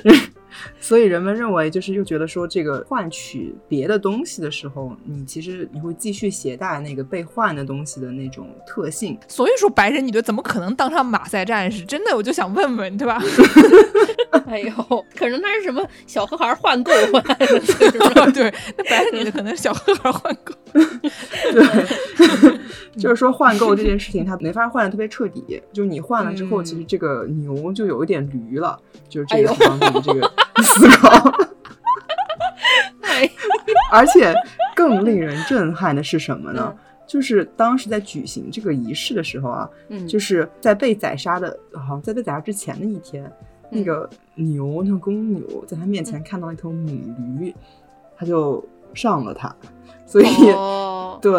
[0.79, 9.17] 所以人们认为，就是又觉得说，这个换取别的东西的时候，你其实你会继续携带那个被换的东西的那种特性。
[9.27, 11.83] 所以说，白人女的怎么可能当上马赛战士？
[11.83, 13.19] 真的，我就想问问，对吧？
[14.45, 14.71] 哎呦，
[15.17, 18.31] 可能他是什么小河孩换购换的？
[18.31, 20.53] 对，那白人女的可能是小河孩换购。
[20.73, 22.59] 对，
[22.99, 25.61] 就是说换购这件事情，它没法换的特别彻底。
[25.71, 28.79] 就是你换了之后，其实这个牛就有一点驴了。
[29.09, 30.31] 就是这个方面的这个
[30.63, 31.31] 思考。
[33.91, 34.33] 而且
[34.75, 36.75] 更令人震撼的是什么呢？
[37.05, 39.69] 就是当时在举行这个仪式的时候啊，
[40.07, 43.31] 就是在被宰杀的，好像在被宰杀之前的一天，
[43.69, 46.87] 那个牛，那个公牛，在他面前看到一头母
[47.39, 47.53] 驴，
[48.17, 49.53] 他就上了他。
[50.05, 50.25] 所以，
[51.21, 51.31] 对，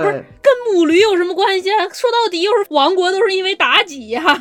[0.43, 1.87] 跟母驴有什么关系啊？
[1.93, 4.23] 说到底，又是亡国都是因为妲己呀。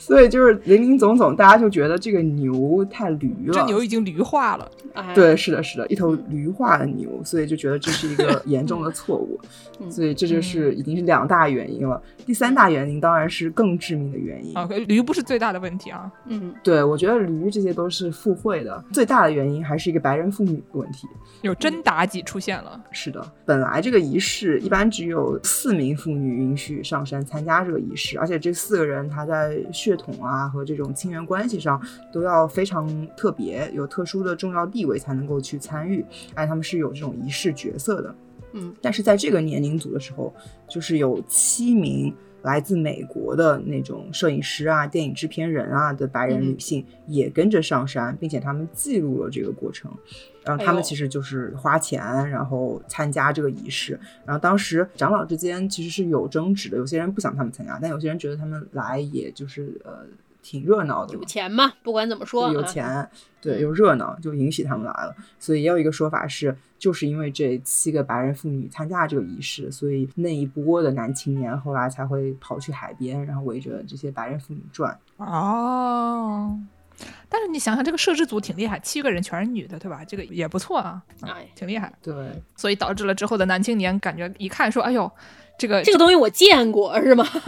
[0.00, 4.68] 所以就是林林总总，大家就觉得这个牛太驴了，这牛已经驴化了。
[5.14, 9.38] 对，是的，是的，一头驴化的牛，所以就觉得这是一个严重的错误。
[9.88, 12.02] 所以这就是已经是两大原因了。
[12.26, 14.54] 第三大原因当然是更致命的原因。
[14.56, 16.10] 啊，驴不是最大的问题啊。
[16.26, 21.06] 嗯，对，我觉得驴这些都是附会的，最大的原因还是一个白人妇女的问题。
[21.42, 22.78] 有真妲己出现了。
[22.90, 31.80] 是的，本来这个仪式一般只有四名妇女允许上山参加这个仪式，而且这四个人他在血统啊和这种亲缘关系上
[32.12, 36.04] 都要非常特别，有特殊的重要地位才能够去参与，
[36.34, 38.14] 而且他们是有这种仪式角色的。
[38.52, 40.34] 嗯，但是在这个年龄组的时候，
[40.68, 42.12] 就是有七名
[42.42, 49.90] 来自美国的那种摄影师啊、电影制片人啊的白人女性也跟着上山，并且他们记录了这个过程。
[50.44, 53.98] 然后他们其实就是花钱，然后参加这个仪式。
[54.24, 60.06] 然后当时长老之间其实是有争执的，有些人不想他们参加，但有些人觉得他们来也就是呃。
[60.42, 61.72] 挺热闹的，有钱嘛？
[61.82, 63.08] 不管怎么说，有钱，
[63.40, 65.14] 对，又热闹，就引起他们来了。
[65.38, 74.98] 所以也有一个说法是，就是因为这七个白人妇女参加这个仪式，所以那一波的男青年后来才会跑去海边，然后围着这些白人妇女转。
[75.16, 76.58] 哦，
[77.28, 80.04] 但是你想想，这个摄制组挺厉害，七个人全是女的，对吧？
[80.04, 81.92] 这个也不错啊，哎，挺厉害。
[82.02, 82.14] 对，
[82.56, 85.10] 所以导致了之后的男青年感觉一看说：“哎呦，
[85.58, 87.26] 这个这个东西我见过，是吗？”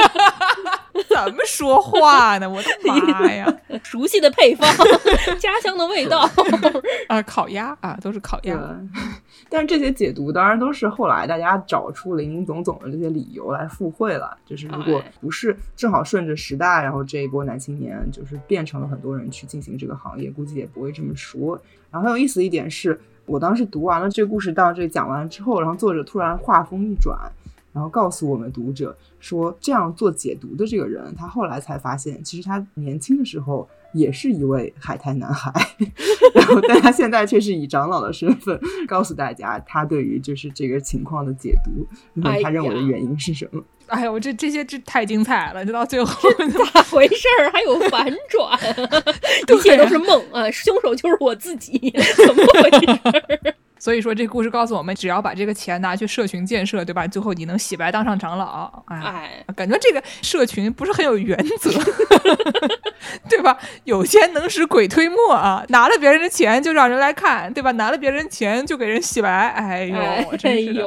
[1.08, 2.48] 怎么说话呢？
[2.48, 3.46] 我的妈呀！
[3.82, 4.68] 熟悉的配方，
[5.38, 6.28] 家乡的味道
[7.08, 8.58] 啊，烤鸭啊，都是烤鸭。
[9.48, 14.36] 但是这些解读当然都是后来大家找出林林总总的这些理由来附会了。
[14.46, 21.60] 就是如果不是正好顺着时代，然后这一波男青年就是变成了很多人去进行这个行业，估计也不会这么说。
[21.90, 27.18] 然后很有意思的一点是，我当时读完了这个故事到这讲完之后，然后作者突然话锋一转。
[27.72, 35.52] 然后告诉我们读者说，这样做解读的这个人，他后来才发现，其实他年轻的时候也是一位海滩男孩。
[36.34, 41.86] 然后，但他现在却是以长老的身份告诉大家，他对于就是这个情况的解读，
[42.42, 43.62] 他认为的原因是什么？
[43.90, 45.66] 哎呀，我这这些这太精彩了！
[45.66, 46.30] 这到最后
[46.72, 47.50] 咋回事儿？
[47.50, 48.56] 还有反转？
[49.52, 50.48] 一切都是梦啊！
[50.52, 51.92] 凶手就是我自己，
[52.24, 53.54] 怎么回事？
[53.80, 57.06] 所以说，这故事告诉我们，只要把这个钱拿去社群建设，对吧？
[57.06, 61.70] 最后你能洗白当上长老，哎，感觉这个社群不是很有原则，
[63.26, 63.58] 对吧？
[63.84, 65.64] 有钱能使鬼推磨啊！
[65.70, 67.72] 拿了别人的钱就让人来看，对吧？
[67.72, 70.84] 拿了别人钱就给人洗白，哎呦，真是的，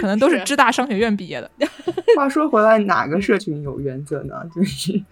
[0.00, 1.50] 可能都是知大商学院毕业的。
[2.16, 4.34] 话说回来，哪个社群有原则呢？
[4.54, 5.02] 就是。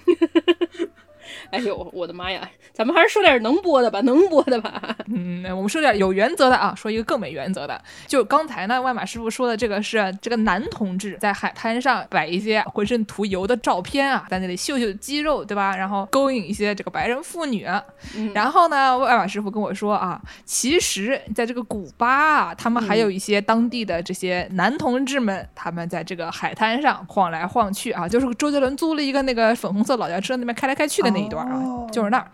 [1.50, 2.48] 哎呦，我的妈呀！
[2.72, 4.96] 咱们还是说点能播的吧，能播的吧。
[5.06, 7.80] 嗯，我们说点有原则的啊，说一个更没原则的。
[8.06, 15.74] 就刚才呢，外马师傅说的这个是这个男同志在海滩上摆一些浑身涂油的照片啊，在那里秀秀肌肉，对吧？
[15.76, 17.66] 然后勾引一些这个白人妇女。
[18.34, 32.26] 然后呢，外马师傅跟我说啊，其实在这个古巴啊，他们还有一些当地的这些男同志们，他们在这个海滩上晃来晃去啊，就是周杰伦租了一个那个粉红色老轿车那边开来开去的那一段啊，就是那儿。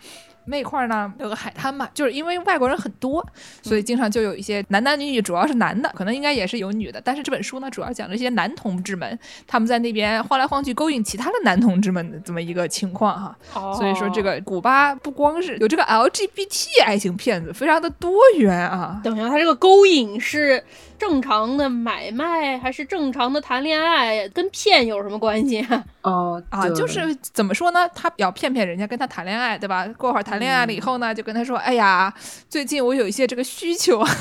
[0.46, 3.26] 那块儿呢有个海滩嘛，就是因为外国人很多，
[3.62, 7.00] 所以经常就有一些男男女女，主要是男的，可能应该也是有女的。
[7.02, 13.74] 但是这本书呢，主要讲这些男同志们他们在那边晃来晃去，勾引其他的男同志们的这么一个情况哈。
[13.74, 19.00] 所以说这个古巴不光是有这个 LGBT 爱情骗子，非常的多元啊。
[19.02, 20.62] 等一下，他这个勾引是。
[20.98, 25.84] 正常的买卖还是正常的谈恋爱，跟骗有什么关系啊？
[26.02, 27.88] 哦啊，就是怎么说呢？
[27.94, 29.86] 他要骗骗人家，跟他谈恋爱，对吧？
[29.96, 32.12] 过会儿谈恋爱了以后呢，就跟他说：“哎呀，
[32.48, 34.04] 最近我有一些这个需求。”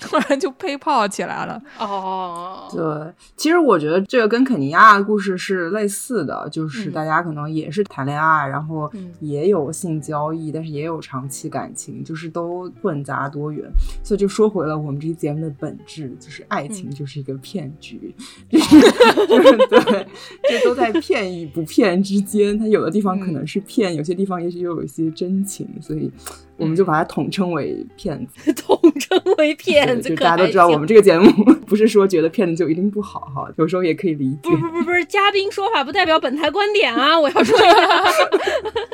[0.00, 1.60] 突然就配炮起来了。
[1.78, 8.90] 哦，对，其实我觉得这个跟肯尼亚的故事是类似的，就是大家可能也是谈恋爱，然后
[9.20, 13.68] 也有性交易，但是也有长期感情，就是都混杂多元。
[14.02, 15.67] 所以就说回了我们这期节目的本。
[15.68, 18.14] 本质就是爱情就是一个骗局，
[18.50, 18.58] 就
[19.42, 20.06] 是对，
[20.48, 22.58] 这都在骗与不骗之间。
[22.58, 26.10] 它有的地方可能是骗，有些地方也许又有一些真情，所以。
[26.58, 31.30] 我们就把它统称为骗子， 统称为骗子，就大家都知道我们这个节目
[31.66, 34.38] 不是说觉得骗子就一定不好哈，有时候也可以理解。
[34.42, 37.18] 不不不不是，嘉宾说法不代表本台观点啊！
[37.18, 37.76] 我要说一下，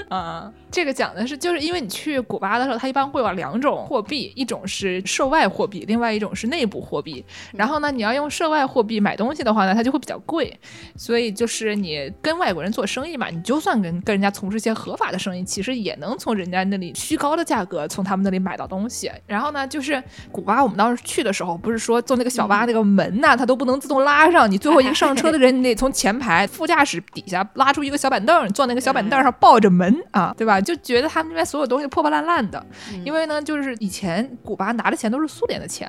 [0.15, 7.25] 啊，这个讲的是，就是因为你去古巴的时候，它一般会有两种货币，一种是涉外货币，另外一种是内部货币。
[7.53, 10.55] 然后呢，你要用涉外货币买东西的话呢，它就会比较贵。
[10.97, 17.54] 所以就是你跟外国人做生意嘛，你就算跟跟人家从事一些合法的生意，其实也能从人家那里虚高的价。
[17.55, 20.03] 价格从他们那里买到东西，然后呢，就是
[20.33, 30.61] 古巴，我们当时去的时候，不是说坐那个小巴那个门呐，它都不能自动拉上，你最后一个上车的人，你得从前排副驾驶底下拉出一个小板凳，坐那个小板凳上抱着门啊，对吧？
[30.61, 32.65] 就觉得他们那边所有东西破破烂烂的，
[33.05, 35.89] 因为呢，就是以前古巴拿的钱都是苏联的钱，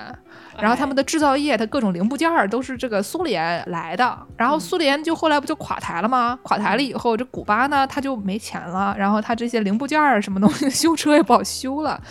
[0.60, 6.38] 然后他们的制造业，它各种零部件都是这个苏联来的，然后苏联就后来不就垮台了吗？
[6.44, 11.55] 垮台了以后，这古巴呢，他就没钱了，然后他这些零部件什么东西 修车也不好修。
[11.56, 12.02] 修了，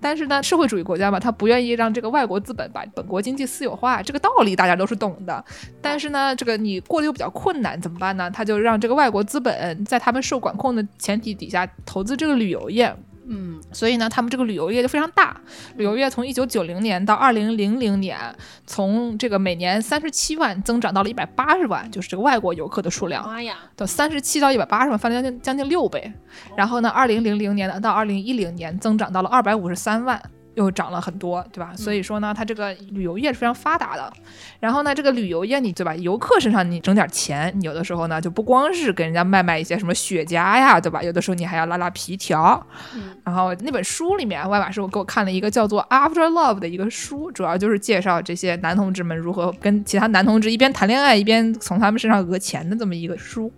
[0.00, 5.44] 但是呢，社会主义国家嘛，他不愿意让这个外国资本把本国经济私有化，这个道理大家都是懂的。
[5.82, 8.30] 但是呢，这个你过得又比较困难，怎么办呢？
[8.30, 12.94] 他就让这个外国资本在他们受管控的前提底下投资这个旅游业。
[13.26, 15.40] 嗯，所以呢，他们这个旅游业就非常大。
[15.76, 18.18] 旅游业从一九九零年到二零零零年，
[18.66, 23.24] 从这个每年三十七万增长到了一百八十万，就是这个外国游客的数量。
[23.26, 26.12] 妈呀，到三十七到一百八十万，翻了将近将近六倍。
[26.56, 30.20] 然后呢，二零零零年到二零一零年增长到了二百五十三万。
[30.54, 31.72] 又涨了很多，对吧？
[31.76, 34.12] 所以说呢，它这个旅游业是非常发达的。
[34.60, 35.94] 然后呢，这个旅游业你对吧？
[35.96, 41.02] 游客身上你整点钱，你有的时候呢就不光是给人家卖卖一些什么雪茄呀，对吧？
[41.02, 42.64] 有的时候你还要拉拉皮条。
[42.94, 43.16] 嗯。
[43.24, 53.52] 然后那本书里面，外马师傅给我看了一个叫做《After Love》的一个书，主要就是介绍这些男同志们如何跟其他男同志一边谈恋爱一边从他们身上讹钱的这么一个书。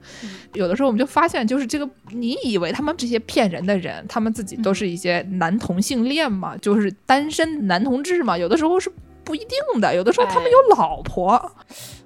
[0.54, 6.85] 有的时候我们就发现，就是这个你以为他们这些骗人的人，他们自己都是一些男同性恋嘛，就是。
[7.06, 8.90] 单身男同志嘛，有的时候是
[9.24, 11.52] 不一定的，有的时候他们有老婆，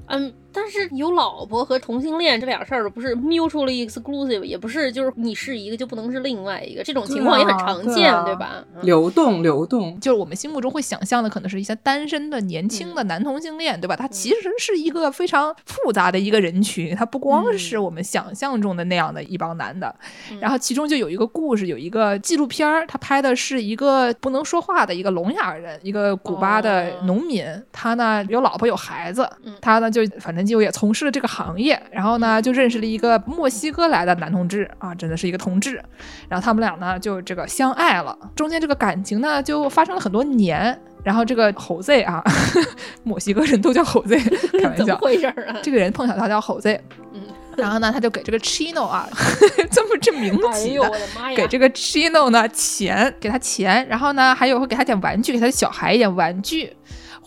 [0.06, 0.32] 嗯。
[0.52, 8.64] 但是有老婆和同性恋这俩事儿不是 mutually exclusive，也不是就是你是一个就不能是另外一个，这种情况也很常见，对吧？
[8.82, 13.94] 流动流动，就是我们心目中会想象的，可能是一些单身的年轻的男同性恋，对吧？
[13.94, 19.94] 他其实是一个非常复杂的一个人群，他不光是我们想象中的那样的一帮男的。
[20.40, 30.39] 然后其中就有一个故事，有一个纪录片儿，他拍的是一个不能说话的一个聋哑人，一个古巴的农民，他呢有老婆有孩子，他呢就反正。
[30.44, 35.82] 就也从事了这个行业，然后呢，就认识了一个墨西哥来的男同志啊，真的是一个同志。
[36.28, 40.78] 然后他们俩呢，就这个相爱了，中间这个感情呢，就发生了很多年。
[41.02, 42.22] 然后这个猴子啊，
[43.04, 44.14] 墨西哥人都叫猴子，
[44.60, 45.56] 开玩笑，怎么回事啊？
[45.62, 46.78] 这个人碰巧他叫猴子，
[47.14, 47.22] 嗯，
[47.56, 49.08] 然后呢，他就给这个 Chino 啊，
[49.72, 50.92] 这么这名字起的，
[51.34, 56.70] 给这个 Chino 呢钱，给他钱，然后呢，还有会给他点玩具，给他的小孩一点玩具。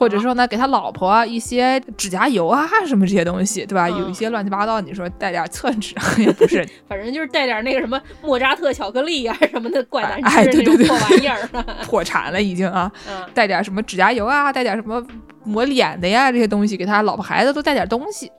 [0.04, 3.90] 或者说呢，给他老婆一些指甲油啊，什么这些东西，对吧？
[3.90, 11.40] 有一些乱七八糟，你说带点厕纸也不是， 反正就是带点那个什么莫扎特巧克力啊什么的怪难吃的破玩意儿，
[11.88, 12.92] 破产了已经啊。
[13.34, 15.02] 带点什么指甲油啊，带点什么
[15.44, 18.32] 抹脸的呀这些东西，给他老婆孩子都带点东西。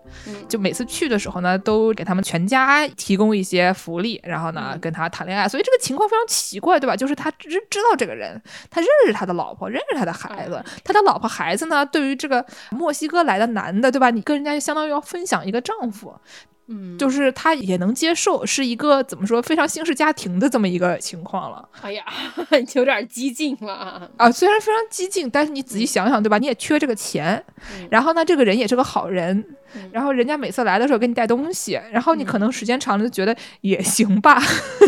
[0.49, 5.49] 就每次去的时候呢，都给他们全家提供一些福利，然后呢跟他谈恋爱。
[5.49, 6.97] 所以这个情况非常奇怪，对吧？
[6.97, 8.41] 就是他知知道这个人，
[8.71, 14.11] 他认识他的老婆，认识他的孩子，他的老婆孩子呢，对于这个墨西哥来的男的，对吧？
[14.11, 16.15] 你跟人家相当于要分享一个丈夫。
[16.67, 21.69] 嗯，就是他也能接受，是一个怎么说非常新式家庭的这么一个情况了。
[21.83, 22.05] 哎呀，
[22.75, 24.31] 有点激进了啊！
[24.31, 26.39] 虽然非常激进，但是你仔细想想，对吧？
[26.39, 27.45] 你也缺这个钱，
[27.91, 29.45] 然后呢，这个人也是个好人，
[29.91, 34.41] 然后人家每次来的时候给你带东西，然后你可能时间长了就觉得也行吧，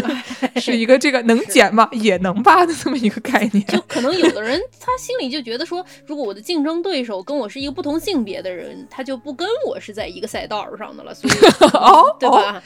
[0.57, 1.89] 是一个这个能减吗？
[1.93, 3.65] 也能吧的这么一个概念。
[3.67, 11.35] 就可能有的人他心里就觉得说，如果我的竞争对手跟我是一个不同性别的人，他就不跟我是在一个赛道上的了，所以。
[11.75, 12.63] 哦，对吧？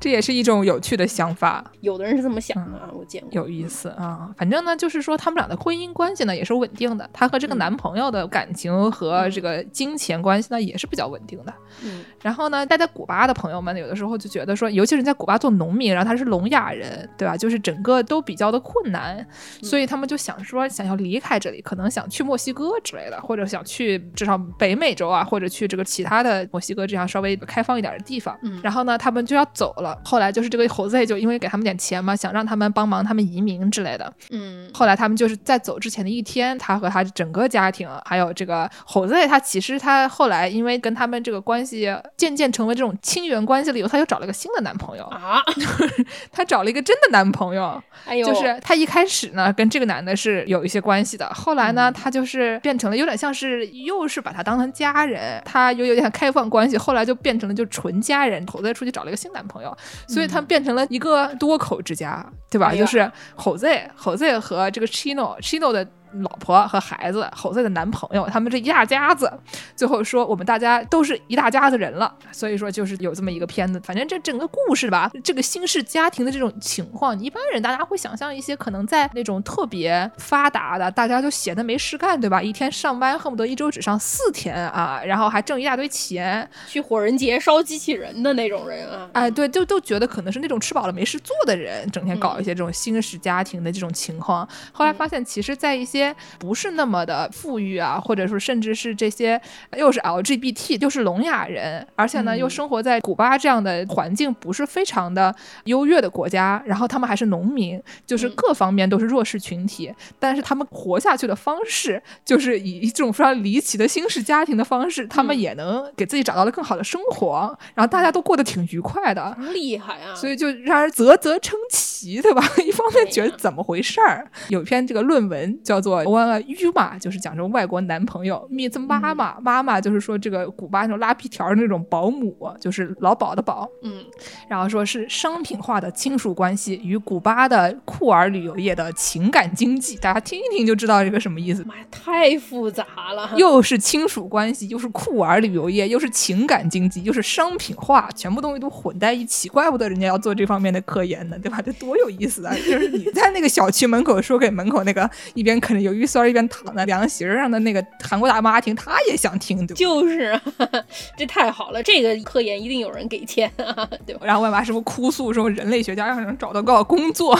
[0.00, 1.64] 这也是一种有趣的想法。
[1.80, 3.30] 有的人是这么想的，我见过。
[3.32, 7.08] 有意思啊，反正呢，就是说他们俩的婚姻关系呢也是稳定的。
[7.12, 11.54] 她和这个男朋友的感情和这个金钱关系呢也是比较稳定的。
[11.82, 12.04] 嗯。
[12.22, 17.36] 然后呢，待在古巴的朋友们有的时候就觉得说，尤其是在古巴做农民，然后他是聋哑人，对吧？
[17.36, 19.26] 就是整个都比较的困难，
[19.62, 28.38] 所以他们就想说想要离开这里，可能想去墨西哥之类的，或者想去至少北美洲啊，或者去这个其他的墨西哥这样稍微开放一点的地方。
[28.42, 28.60] 嗯。
[28.62, 30.00] 然后呢，他们就要走了。
[30.04, 34.12] 后来就是这个猴子，就因为给他们点钱嘛，想让他们帮忙他们移民之类的。
[34.30, 34.70] 嗯。
[34.72, 42.92] 后来他们就是在走之前的一天，他和他整个家庭，还有这个猴子，他其实他后来因为跟他们这个关系渐渐成为这种。
[43.02, 45.42] 亲缘关系了以后，她又找了个新的男朋友啊！
[46.32, 58.44] 她找了一个真的男朋友，哎呦，就是她一开始呢跟这个男的是有一些关系的，后来呢她就是变成了有点像是又是把他当成家人，她又有点开放关系，后来就变成了就纯家人。
[58.46, 59.76] 猴子出去找了一个新男朋友，
[60.08, 62.74] 所以他们变成了一个多口之家，对吧？
[62.74, 65.86] 就是猴子，猴子和这个 Chino，Chino 的。
[66.22, 69.32] 老婆和孩子，猴子的男朋友，他们这一大家子，
[69.74, 73.80] 最后说我们大家都是一大家子人了，所以说就是有这么一个片子。
[73.84, 82.42] 反正这整个故事吧，这个新式家庭的这种情况，一般人大家会想象一些可能在那种特别发达的，大家就闲的没事干，对吧？
[82.42, 94.48] 一天上班恨不得一周只上四天啊，然后还挣一大堆钱，去火人节烧机器人的那种人啊，哎，对，就都觉得可能是那种吃饱了没事做的人，整天搞一些这种新式家庭的这种情况。
[94.72, 96.03] 后来发现，其实，在一些
[96.38, 99.40] 不是那么的富裕啊，或者说甚至是这些
[99.76, 120.14] 又是 LGBT，又是聋哑人，而且呢又生活在古巴这样的环境不是非常的优越的国家，然后他们还是农民，就是各方面都是弱势群体，但是他们活下去的方式就是以一种非常离奇的新式家庭的方式，他们也能给自己找到了更好的生活，然后大家都过得挺愉快的，厉害啊！
[120.14, 122.42] 所以就让人啧啧称奇，对吧？
[122.64, 126.42] 一方面觉得怎么回事儿，有一篇这个论文叫做《One》。
[126.46, 134.04] 玉妈就是讲这种外国男朋友，meet 妈妈，妈妈就是说这个古巴那种拉皮条那种保姆，就是劳保的保，嗯，
[134.48, 141.64] 然后说是商品化的亲属关系与古巴的酷儿旅游业的情感经济，大家听一听就知道这个什么意思。
[141.64, 151.60] 妈呀，太复杂了，又是亲属关系，又是酷儿旅游业，又是情感经济，又是商品化，全部东西都混在一起，怪不得人家要做这方面的科研呢，对吧？
[151.62, 152.54] 这多有意思啊！
[152.68, 156.34] 就是你在那个小区门口说给门口那个一边啃着鱿鱼丝儿。
[156.34, 160.36] 边躺在凉席上的那个韩国大妈听，她也想听，对就是，
[161.16, 164.22] 这太好了，这个科研一定有人给钱啊，对吧？
[164.26, 167.38] 然后外妈师傅哭诉说，人类学家要想找到个工作，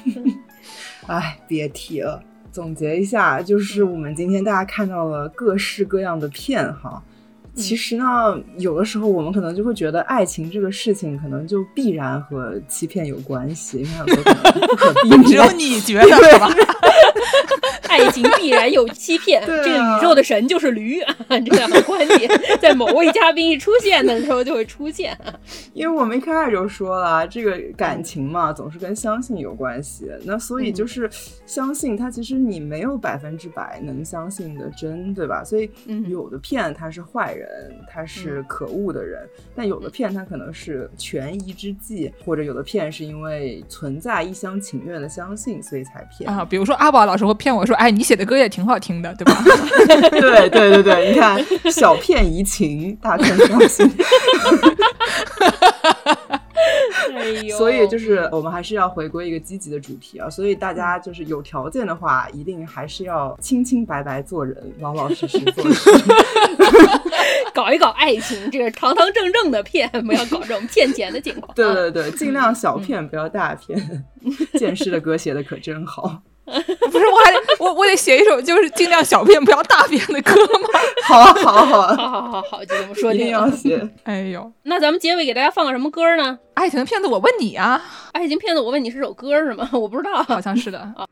[1.08, 2.22] 哎，别提了。
[2.52, 7.02] 总结一下，就是我们今天大家看到了各式各样的片哈。
[7.56, 8.04] 其实呢，
[8.58, 15.24] 有的时候我们可能就会觉得爱情这个事情可能就必然和欺骗有关系，因为很多可能不可避免。
[15.24, 16.48] 只有你觉得吧？
[17.88, 21.00] 爱情必然有欺骗，这个宇宙的神就是驴，
[21.46, 22.30] 这样的观点
[22.60, 25.16] 在某位嘉宾一出现的时候就会出现。
[25.72, 30.10] 因为我们一开始就说了，这个感情嘛，总是跟相信有关系。
[30.24, 31.08] 那所以就是
[31.46, 35.42] 相信它，其实你没有百分之百能相信的真，对吧？
[35.42, 35.70] 所以
[36.06, 37.45] 有的骗他是坏人。
[37.88, 46.44] 他是可恶的人，但有的骗他可能是权宜之计，或者有的骗是因为存在一厢情愿的相信，所以才骗啊。
[46.44, 49.32] 比如说阿宝老师会骗我说：“哎，你写的歌也挺好听的，对吧？”
[50.10, 51.40] 对对对对，你看
[51.70, 53.58] 小骗怡情，大骗相
[57.40, 57.50] 信。
[57.56, 60.28] 所以就是我们还是要回归一个积极的主题啊！
[60.28, 65.74] 所以大家就是有条件的话，一定还是要清清白白做人，老老实实做人，
[67.54, 71.54] 搞一搞爱情，这个堂堂正正的骗，不要搞这种骗钱的情况。
[71.54, 74.04] 对对对，尽量小骗，不要大骗。
[74.58, 76.22] 剑师的歌写的可真好。
[76.90, 80.80] 不是我还我我我得写一首就是尽量小便不要大便的歌吗？
[81.04, 83.88] 好啊好啊好啊好好好好，就这么说一定要写。
[84.04, 86.38] 哎呦，那咱们结尾给大家放个什么歌呢？
[86.54, 87.82] 爱情的骗子，我问你啊！
[88.12, 89.68] 爱情骗子，我问你是首歌是吗？
[89.74, 91.06] 我不知道，好像是的啊。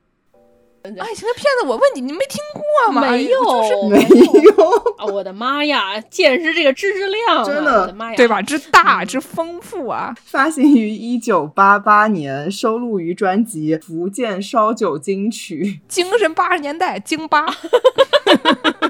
[0.84, 3.10] 爱情的骗子，我问你，你没听过吗？
[3.10, 5.06] 没有，没有啊。
[5.06, 8.42] 我的妈呀，见识这个知识量，真的，我的妈呀，对吧？
[8.42, 10.14] 之大之丰富啊！
[10.26, 17.46] 发行于一九八八年，收录于专辑《福建烧酒金曲》，精神八十年代，京八。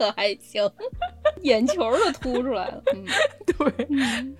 [0.00, 0.66] 可还行，
[1.42, 2.82] 眼球都凸出来了。
[2.94, 3.04] 嗯，
[3.44, 3.86] 对，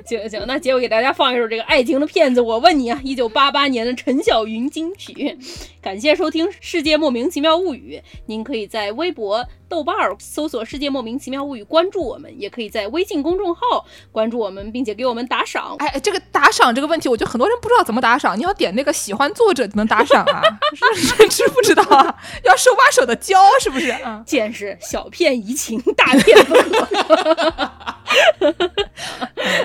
[0.07, 2.41] 行行，那结尾给大家放一首这个爱情的骗子。
[2.41, 5.37] 我问你啊，一九八八年的陈小云金曲。
[5.82, 9.47] 感谢收听《世界莫名其妙物语》，您可以在微博。
[9.70, 15.76] 豆瓣儿搜索“世界莫名其妙物语”，关注我们，也可以在微信公众号关注我们，并且给我们打赏。
[15.78, 18.36] 哎，这个打赏这个问题，我觉得很多人不知道怎么打赏。
[18.36, 20.42] 你要点那个喜欢作者能打赏啊？
[21.30, 22.14] 知不知道啊？
[22.44, 23.90] 要手把手的教，是不是？
[23.90, 26.36] 啊 见识小骗怡情，大骗。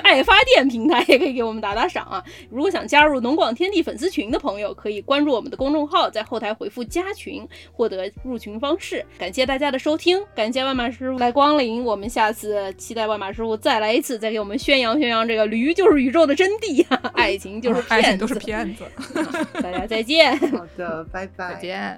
[0.04, 2.24] 爱发电平台也可以给我们打打赏啊！
[2.50, 9.04] 如果想加入农广天地粉丝群的朋友，可以关注我们的公众号，在后台回复“加群”获得入群方式。
[9.18, 18.84] 感谢大家的收听，感谢万马师傅来光临，我们下次期待万马师傅再来一次，再给我们宣扬宣扬这个驴就是宇宙的真谛， 爱情就是 爱情都是骗子。
[19.62, 21.98] 大家再见，好的，拜拜，再见。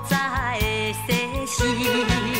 [0.00, 2.33] 花言巧。